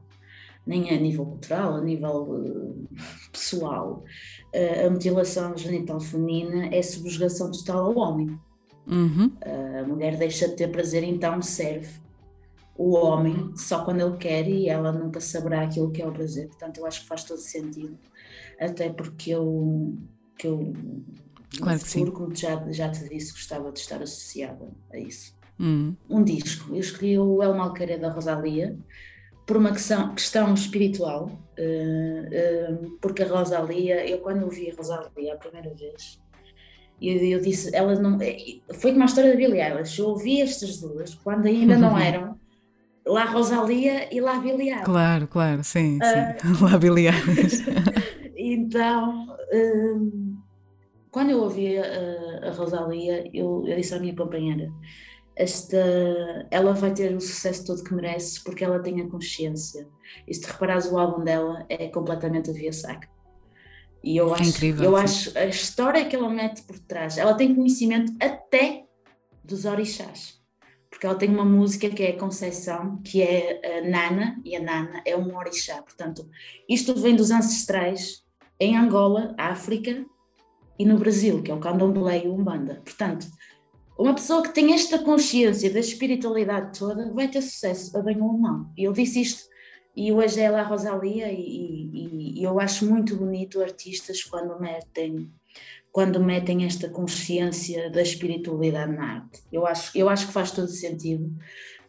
nem 0.66 0.90
a 0.90 1.00
nível 1.00 1.26
cultural, 1.26 1.76
a 1.76 1.82
nível 1.82 2.24
uh, 2.24 2.88
pessoal, 3.32 4.04
uh, 4.54 4.88
a 4.88 4.90
mutilação 4.90 5.58
genital 5.58 6.00
feminina 6.00 6.68
é 6.74 6.82
subjugação 6.82 7.52
total 7.52 7.86
ao 7.86 7.98
homem. 7.98 8.40
Uhum. 8.86 9.32
a 9.82 9.88
mulher 9.88 10.18
deixa 10.18 10.46
de 10.46 10.58
ter 10.58 10.68
prazer, 10.70 11.06
então 11.06 11.42
serve 11.42 11.88
o 12.76 12.96
homem 12.96 13.54
só 13.56 13.84
quando 13.84 14.02
ele 14.02 14.18
quer 14.18 14.48
e 14.48 14.68
ela 14.68 14.92
nunca 14.92 15.20
saberá 15.20 15.62
aquilo 15.62 15.92
que 15.92 16.02
é 16.02 16.08
o 16.08 16.12
prazer. 16.12 16.48
Portanto, 16.48 16.80
eu 16.80 16.86
acho 16.86 17.02
que 17.02 17.08
faz 17.08 17.24
todo 17.24 17.40
sentido, 17.40 17.98
até 18.60 18.90
porque 18.90 19.32
eu, 19.32 19.98
que 20.38 20.48
eu 20.48 20.74
claro 21.60 21.80
que 21.80 21.86
futuro, 21.86 22.12
sim. 22.12 22.18
como 22.18 22.36
já, 22.36 22.72
já 22.72 22.90
te 22.90 23.08
disse, 23.08 23.32
gostava 23.32 23.72
de 23.72 23.80
estar 23.80 24.02
associada 24.02 24.70
a 24.92 24.98
isso. 24.98 25.34
Uhum. 25.60 25.96
Um 26.10 26.24
disco, 26.24 26.74
eu 26.74 26.80
escolhi 26.80 27.18
o 27.18 27.42
El 27.44 27.54
Malqueira 27.54 27.98
da 27.98 28.12
Rosalia 28.12 28.78
por 29.46 29.58
uma 29.58 29.72
questão, 29.72 30.14
questão 30.14 30.54
espiritual, 30.54 31.32
uh, 31.60 32.74
uh, 32.74 32.98
porque 33.02 33.24
a 33.24 33.28
Rosalia, 33.28 34.08
eu 34.10 34.20
quando 34.20 34.44
ouvi 34.44 34.72
a 34.72 34.76
Rosalia 34.76 35.34
a 35.34 35.38
primeira 35.38 35.74
vez, 35.74 36.20
eu, 37.02 37.18
eu 37.18 37.42
disse, 37.42 37.76
ela 37.76 37.96
não. 37.96 38.22
Eh, 38.22 38.60
foi 38.76 38.92
como 38.92 39.04
a 39.04 39.06
história 39.06 39.32
da 39.32 39.36
Billie 39.36 39.62
Eilish, 39.62 40.00
eu 40.00 40.08
ouvi 40.08 40.42
estas 40.42 40.80
duas 40.80 41.16
quando 41.16 41.48
ainda 41.48 41.78
não 41.78 41.98
eram 42.00 42.40
lá 43.06 43.26
Rosalia 43.26 44.14
e 44.16 44.22
lá 44.22 44.40
Billie 44.40 44.70
Eilish. 44.70 44.86
Claro, 44.86 45.28
claro, 45.28 45.64
sim, 45.64 46.00
sim. 46.02 46.50
Uh, 46.50 46.64
lá 46.64 46.78
Billie 46.78 47.08
Eilish. 47.08 47.64
então, 48.38 49.28
quando 51.12 51.32
eu 51.32 51.42
ouvi 51.42 51.78
a, 51.78 52.48
a 52.48 52.52
Rosalia, 52.52 53.30
eu, 53.34 53.66
eu 53.68 53.76
disse 53.76 53.94
à 53.94 54.00
minha 54.00 54.16
companheira 54.16 54.72
esta, 55.36 55.78
ela 56.52 56.74
vai 56.74 56.94
ter 56.94 57.16
o 57.16 57.22
sucesso 57.22 57.66
todo 57.66 57.84
que 57.84 57.94
merece 57.94 58.44
porque 58.44 58.64
ela 58.64 58.80
tem 58.80 59.02
a 59.02 59.10
consciência. 59.10 59.88
E 60.28 60.34
se 60.34 60.42
te 60.42 60.48
reparares 60.48 60.86
o 60.92 60.98
álbum 60.98 61.24
dela 61.24 61.66
é 61.70 61.88
completamente 61.88 62.50
a 62.50 62.54
via 62.54 62.74
saca. 62.74 63.08
E 64.04 64.18
eu 64.18 64.30
é 64.36 64.40
acho, 64.40 64.50
incrível, 64.50 64.86
eu 64.86 64.98
acho 64.98 65.38
a 65.38 65.46
história 65.46 66.06
que 66.06 66.16
ela 66.16 66.30
mete 66.30 66.62
por 66.64 66.78
trás, 66.80 67.18
ela 67.18 67.34
tem 67.34 67.56
conhecimento 67.56 68.12
até 68.20 68.84
dos 69.44 69.66
orixás. 69.66 70.42
Porque 70.90 71.08
ela 71.08 71.16
tem 71.16 71.30
uma 71.30 71.46
música 71.46 71.90
que 71.90 72.04
é 72.04 72.12
a 72.12 72.20
Conceição, 72.20 73.02
que 73.02 73.22
é 73.22 73.80
a 73.80 73.90
Nana, 73.90 74.40
e 74.46 74.56
a 74.56 74.62
Nana 74.62 75.02
é 75.06 75.18
um 75.18 75.36
orixá. 75.36 75.82
Portanto, 75.82 76.30
isto 76.70 76.94
vem 76.94 77.16
dos 77.16 77.32
ancestrais 77.32 78.24
em 78.60 78.78
Angola, 78.78 79.34
África 79.38 80.06
e 80.78 80.86
no 80.86 80.98
Brasil, 80.98 81.42
que 81.42 81.50
é 81.50 81.54
o 81.54 81.60
candomblé 81.60 82.26
e 82.26 82.28
o 82.28 82.36
umbanda. 82.36 82.82
Portanto, 82.86 83.26
uma 83.98 84.16
pessoa 84.16 84.42
que 84.42 84.54
tem 84.54 84.74
esta 84.74 85.00
consciência 85.00 85.72
da 85.72 85.80
espiritualidade 85.80 86.78
toda 86.78 87.12
vai 87.14 87.28
ter 87.28 87.42
sucesso, 87.42 87.96
a 87.98 88.02
bem 88.02 88.22
ou 88.22 88.38
mal. 88.38 88.66
E 88.78 88.84
eu 88.84 88.94
disse 88.94 89.22
isto, 89.22 89.44
e 89.96 90.12
hoje 90.12 90.40
é 90.40 90.48
a 90.48 90.64
Rosalia, 90.64 91.32
e, 91.32 91.38
e, 91.94 92.40
e, 92.40 92.44
eu 92.44 92.60
acho 92.60 92.86
muito 92.86 93.16
bonito 93.16 93.62
artistas 93.62 94.24
quando 94.24 94.60
metem, 94.60 95.32
quando 95.92 96.20
metem 96.20 96.66
esta 96.66 96.90
consciência 96.90 97.92
da 97.92 98.02
espiritualidade 98.02 98.92
na 98.94 99.18
arte. 99.18 99.44
Eu 99.52 99.68
acho, 99.68 99.96
eu 99.96 100.10
acho 100.10 100.28
que 100.28 100.34
faz 100.34 100.52
todo 100.52 100.68
sentido. 100.68 101.32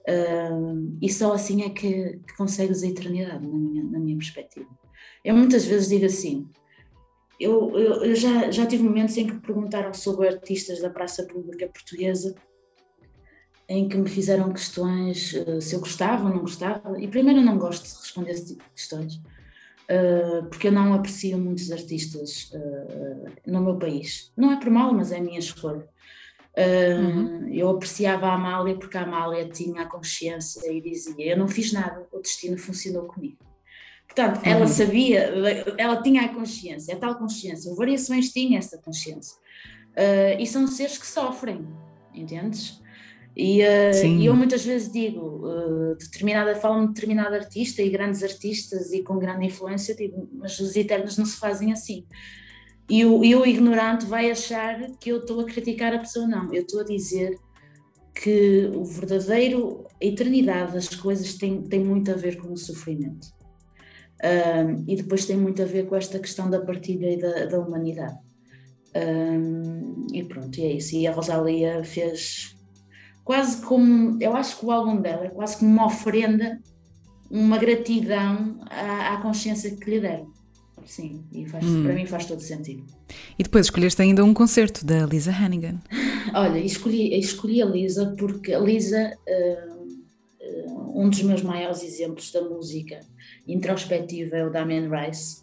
Uh, 0.06 0.98
e 1.00 1.10
só 1.10 1.32
assim 1.32 1.62
é 1.62 1.70
que, 1.70 2.20
que 2.26 2.36
consegues 2.36 2.82
a 2.82 2.86
eternidade, 2.86 3.46
na 3.46 3.56
minha, 3.56 3.84
na 3.84 3.98
minha 3.98 4.18
perspectiva. 4.18 4.68
Eu 5.24 5.34
muitas 5.34 5.64
vezes 5.64 5.88
digo 5.88 6.04
assim: 6.04 6.46
eu, 7.38 7.77
eu, 7.79 8.05
eu, 8.05 8.14
já, 8.14 8.51
já 8.51 8.66
tive 8.66 8.85
momentos 8.85 9.16
em 9.16 9.27
que 9.27 9.35
me 9.35 9.40
perguntaram 9.40 9.92
sobre 9.92 10.29
artistas 10.29 10.81
da 10.81 10.90
praça 10.90 11.25
pública 11.25 11.66
portuguesa, 11.66 12.35
em 13.68 13.88
que 13.88 13.97
me 13.97 14.09
fizeram 14.09 14.53
questões 14.53 15.33
uh, 15.33 15.61
se 15.61 15.75
eu 15.75 15.81
gostava 15.81 16.25
ou 16.25 16.31
não 16.31 16.40
gostava, 16.40 17.01
e 17.01 17.09
primeiro 17.09 17.40
eu 17.40 17.44
não 17.44 17.59
gosto 17.59 17.85
de 17.85 17.94
responder 17.94 18.31
esse 18.31 18.47
tipo 18.49 18.62
de 18.62 18.70
questões, 18.70 19.16
uh, 19.16 20.47
porque 20.49 20.68
eu 20.68 20.73
não 20.73 20.94
aprecio 20.94 21.38
muitos 21.38 21.73
artistas 21.73 22.53
uh, 22.53 23.33
no 23.47 23.62
meu 23.62 23.77
país. 23.77 24.33
Não 24.37 24.53
é 24.53 24.61
por 24.61 24.70
mal, 24.70 24.92
mas 24.92 25.12
é 25.12 25.18
a 25.18 25.23
minha 25.23 25.38
escolha. 25.38 25.88
Uhum. 26.57 27.49
Eu 27.49 27.68
apreciava 27.70 28.29
a 28.29 28.35
Amália 28.35 28.77
porque 28.77 28.97
a 28.97 29.03
Amália 29.03 29.49
tinha 29.49 29.83
a 29.83 29.87
consciência 29.87 30.70
e 30.70 30.81
dizia: 30.81 31.33
Eu 31.33 31.37
não 31.37 31.49
fiz 31.49 31.73
nada, 31.73 32.07
o 32.12 32.20
destino 32.20 32.57
funcionou 32.57 33.07
comigo. 33.07 33.38
Portanto, 34.06 34.40
ela 34.44 34.60
uhum. 34.60 34.68
sabia, 34.68 35.32
ela 35.76 36.00
tinha 36.00 36.22
a 36.22 36.28
consciência, 36.28 36.94
a 36.94 36.98
tal 36.98 37.16
consciência. 37.16 37.72
O 37.72 37.74
Variações 37.74 38.30
tinha 38.30 38.58
essa 38.58 38.78
consciência. 38.78 39.36
Uh, 39.92 40.40
e 40.40 40.46
são 40.46 40.66
seres 40.66 40.98
que 40.98 41.06
sofrem, 41.06 41.66
entendes? 42.14 42.80
E, 43.36 43.62
uh, 43.62 44.06
e 44.06 44.26
eu 44.26 44.34
muitas 44.34 44.64
vezes 44.64 44.92
digo, 44.92 45.48
uh, 45.48 45.96
determinada, 45.96 46.54
falo-me 46.54 46.86
de 46.86 46.94
determinado 46.94 47.34
artista 47.34 47.82
e 47.82 47.90
grandes 47.90 48.22
artistas 48.22 48.92
e 48.92 49.02
com 49.02 49.18
grande 49.18 49.46
influência, 49.46 49.94
digo, 49.94 50.28
mas 50.32 50.58
os 50.60 50.76
eternos 50.76 51.18
não 51.18 51.26
se 51.26 51.36
fazem 51.36 51.72
assim. 51.72 52.06
E 52.88 53.04
o, 53.04 53.24
e 53.24 53.34
o 53.34 53.44
ignorante 53.44 54.04
vai 54.04 54.30
achar 54.30 54.90
que 55.00 55.10
eu 55.10 55.18
estou 55.18 55.40
a 55.40 55.44
criticar 55.44 55.92
a 55.92 55.98
pessoa, 55.98 56.26
não. 56.26 56.52
Eu 56.54 56.62
estou 56.62 56.80
a 56.80 56.84
dizer 56.84 57.36
que 58.14 58.70
o 58.74 58.84
verdadeiro, 58.84 59.86
a 60.00 60.04
eternidade 60.04 60.74
das 60.74 60.88
coisas 60.88 61.34
tem, 61.34 61.62
tem 61.62 61.80
muito 61.80 62.12
a 62.12 62.14
ver 62.14 62.36
com 62.36 62.52
o 62.52 62.56
sofrimento. 62.56 63.34
Um, 64.22 64.85
e 64.87 64.96
depois 64.96 65.27
tem 65.27 65.37
muito 65.37 65.61
a 65.61 65.66
ver 65.66 65.87
com 65.87 65.96
esta 65.96 66.18
questão 66.18 66.48
da 66.48 66.61
partilha 66.61 67.12
e 67.12 67.20
da, 67.20 67.46
da 67.46 67.59
humanidade. 67.59 68.16
Um, 68.94 70.07
e 70.12 70.22
pronto, 70.24 70.57
e 70.59 70.62
é 70.62 70.72
isso. 70.74 70.94
E 70.94 71.07
a 71.07 71.12
Rosalia 71.12 71.83
fez 71.85 72.57
quase 73.24 73.61
como. 73.62 74.16
Eu 74.22 74.35
acho 74.37 74.59
que 74.59 74.66
o 74.66 74.70
álbum 74.70 75.00
dela 75.00 75.27
é 75.27 75.31
quase 75.31 75.59
como 75.59 75.70
uma 75.70 75.87
oferenda, 75.87 76.61
uma 77.31 77.59
gratidão 77.59 78.61
à, 78.70 79.14
à 79.14 79.20
consciência 79.20 79.74
que 79.77 79.90
lhe 79.90 80.00
deram. 80.00 80.33
Sim, 80.87 81.24
e 81.33 81.46
faz, 81.46 81.64
hum. 81.64 81.83
para 81.83 81.94
mim 81.94 82.07
faz 82.07 82.27
todo 82.27 82.40
sentido. 82.40 82.85
E 83.38 83.42
depois 83.42 83.66
escolheste 83.66 84.00
ainda 84.03 84.22
um 84.22 84.35
concerto 84.35 84.85
da 84.85 85.07
Lisa 85.07 85.33
Hannigan. 85.33 85.81
Olha, 86.35 86.59
escolhi, 86.59 87.18
escolhi 87.18 87.62
a 87.62 87.66
Lisa 87.66 88.14
porque 88.18 88.53
a 88.53 88.59
Lisa, 88.59 89.12
uh, 89.27 89.73
um 90.94 91.11
dos 91.11 91.22
meus 91.22 91.42
maiores 91.42 91.83
exemplos 91.83 92.30
da 92.30 92.40
música 92.40 93.00
introspectiva 93.46 94.37
é 94.37 94.46
o 94.46 94.50
Damien 94.50 94.88
Rice. 94.88 95.42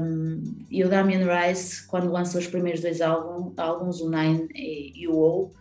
Um, 0.00 0.66
e 0.70 0.82
o 0.84 0.88
Damien 0.88 1.24
Rice, 1.24 1.86
quando 1.86 2.10
lança 2.10 2.38
os 2.38 2.46
primeiros 2.46 2.80
dois 2.80 3.00
álbum, 3.00 3.52
álbuns, 3.56 4.00
o 4.00 4.10
Nine 4.10 4.48
e, 4.54 5.02
e 5.02 5.08
o 5.08 5.16
O, 5.16 5.42
uh, 5.44 5.52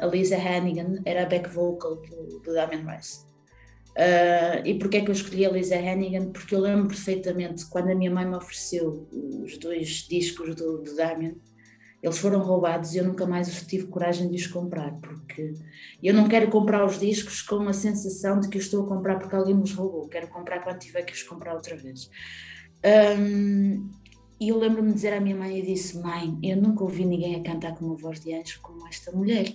a 0.00 0.06
Lisa 0.06 0.36
Hannigan 0.36 1.00
era 1.04 1.24
a 1.24 1.26
back 1.26 1.48
vocal 1.50 1.96
do, 1.96 2.40
do 2.40 2.54
Damien 2.54 2.86
Rice. 2.86 3.26
Uh, 3.96 4.60
e 4.64 4.78
porquê 4.78 4.98
é 4.98 5.00
que 5.00 5.10
eu 5.10 5.14
escolhi 5.14 5.46
a 5.46 5.50
Lisa 5.50 5.76
Hannigan? 5.76 6.30
Porque 6.30 6.54
eu 6.54 6.60
lembro 6.60 6.88
perfeitamente 6.88 7.66
quando 7.66 7.90
a 7.90 7.94
minha 7.94 8.10
mãe 8.10 8.26
me 8.26 8.36
ofereceu 8.36 9.08
os 9.42 9.56
dois 9.58 10.06
discos 10.08 10.54
do, 10.54 10.82
do 10.82 10.94
Damien, 10.96 11.36
eles 12.06 12.18
foram 12.18 12.38
roubados 12.38 12.94
e 12.94 12.98
eu 12.98 13.04
nunca 13.04 13.26
mais 13.26 13.62
tive 13.66 13.88
coragem 13.88 14.30
de 14.30 14.36
os 14.36 14.46
comprar, 14.46 14.92
porque 15.00 15.54
eu 16.00 16.14
não 16.14 16.28
quero 16.28 16.48
comprar 16.48 16.84
os 16.86 17.00
discos 17.00 17.42
com 17.42 17.68
a 17.68 17.72
sensação 17.72 18.38
de 18.38 18.48
que 18.48 18.56
eu 18.56 18.60
estou 18.60 18.84
a 18.84 18.88
comprar 18.88 19.18
porque 19.18 19.34
alguém 19.34 19.56
nos 19.56 19.72
roubou, 19.72 20.06
quero 20.08 20.28
comprar 20.28 20.62
quando 20.62 20.78
tiver 20.78 21.02
que 21.02 21.12
os 21.12 21.24
comprar 21.24 21.54
outra 21.54 21.76
vez. 21.76 22.08
Um, 23.18 23.90
e 24.38 24.50
eu 24.50 24.56
lembro-me 24.56 24.90
de 24.90 24.94
dizer 24.94 25.14
à 25.14 25.20
minha 25.20 25.34
mãe, 25.34 25.58
eu 25.58 25.66
disse, 25.66 25.98
mãe, 25.98 26.38
eu 26.44 26.56
nunca 26.56 26.84
ouvi 26.84 27.04
ninguém 27.04 27.34
a 27.34 27.42
cantar 27.42 27.74
com 27.74 27.86
uma 27.86 27.96
voz 27.96 28.20
de 28.20 28.32
anjo 28.32 28.60
como 28.62 28.86
esta 28.86 29.10
mulher. 29.10 29.48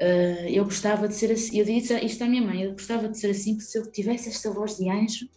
Uh, 0.00 0.46
eu 0.48 0.62
gostava 0.62 1.08
de 1.08 1.14
ser 1.14 1.32
assim, 1.32 1.58
eu 1.58 1.64
disse 1.64 1.92
isto 2.04 2.22
à 2.22 2.28
minha 2.28 2.42
mãe, 2.42 2.62
eu 2.62 2.70
gostava 2.70 3.08
de 3.08 3.18
ser 3.18 3.30
assim, 3.30 3.56
porque 3.56 3.68
se 3.68 3.76
eu 3.76 3.90
tivesse 3.90 4.28
esta 4.28 4.48
voz 4.48 4.76
de 4.76 4.88
anjo, 4.88 5.28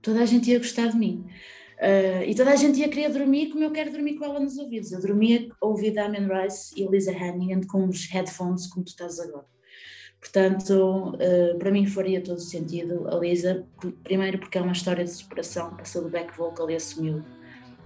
toda 0.00 0.22
a 0.22 0.24
gente 0.24 0.52
ia 0.52 0.58
gostar 0.58 0.86
de 0.86 0.96
mim. 0.96 1.26
Uh, 1.78 2.24
e 2.26 2.34
toda 2.34 2.50
a 2.50 2.56
gente 2.56 2.80
ia 2.80 2.88
querer 2.88 3.08
dormir 3.10 3.50
como 3.50 3.62
eu 3.62 3.70
quero 3.70 3.92
dormir 3.92 4.14
com 4.14 4.24
ela 4.24 4.40
nos 4.40 4.58
ouvidos. 4.58 4.90
Eu 4.90 5.00
dormia 5.00 5.48
a 5.60 5.66
ouvir 5.66 5.92
Damien 5.92 6.26
Rice 6.26 6.74
e 6.76 6.84
Lisa 6.86 7.12
Hannigan 7.12 7.60
com 7.68 7.86
os 7.86 8.06
headphones 8.06 8.66
como 8.66 8.84
tu 8.84 8.88
estás 8.88 9.20
agora. 9.20 9.46
Portanto, 10.20 11.14
uh, 11.14 11.58
para 11.58 11.70
mim 11.70 11.86
faria 11.86 12.20
todo 12.20 12.40
sentido 12.40 13.06
a 13.08 13.14
Lisa, 13.16 13.64
primeiro 14.02 14.38
porque 14.38 14.58
é 14.58 14.60
uma 14.60 14.72
história 14.72 15.04
de 15.04 15.10
superação, 15.10 15.76
passou 15.76 16.02
do 16.02 16.08
back 16.08 16.36
vocal 16.36 16.68
e 16.68 16.74
assumiu 16.74 17.22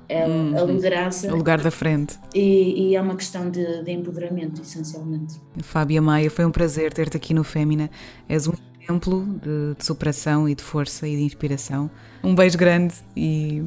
é, 0.09 0.26
hum, 0.26 0.57
a 0.57 0.62
liderança. 0.62 1.32
O 1.32 1.36
lugar 1.36 1.61
da 1.61 1.70
frente. 1.70 2.18
E, 2.34 2.88
e 2.88 2.97
é 2.97 3.01
uma 3.01 3.16
questão 3.16 3.51
de, 3.51 3.82
de, 3.82 3.93
empoderamento, 3.93 4.62
essencialmente. 4.62 5.40
Fábia 5.62 6.01
Maia, 6.01 6.30
foi 6.30 6.47
um 6.47 6.51
prazer 6.51 6.93
ter-te 6.93 7.16
aqui 7.16 7.34
no 7.34 7.45
Fémina. 7.45 7.90
És 8.28 8.49
um 8.49 8.53
exemplo 8.93 9.24
de, 9.43 9.74
de, 9.76 9.84
superação 9.84 10.49
e 10.49 10.55
de 10.55 10.62
força 10.62 11.09
e 11.09 11.16
de 11.16 11.22
inspiração. 11.22 11.90
Um 12.22 12.34
beijo 12.34 12.59
grande 12.59 12.95
e, 13.16 13.62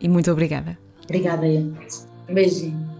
e 0.00 0.08
muito 0.08 0.30
obrigada. 0.30 0.78
Obrigada, 1.04 1.46
Ian. 1.46 1.72
Um 2.28 2.34
beijinho. 2.34 2.97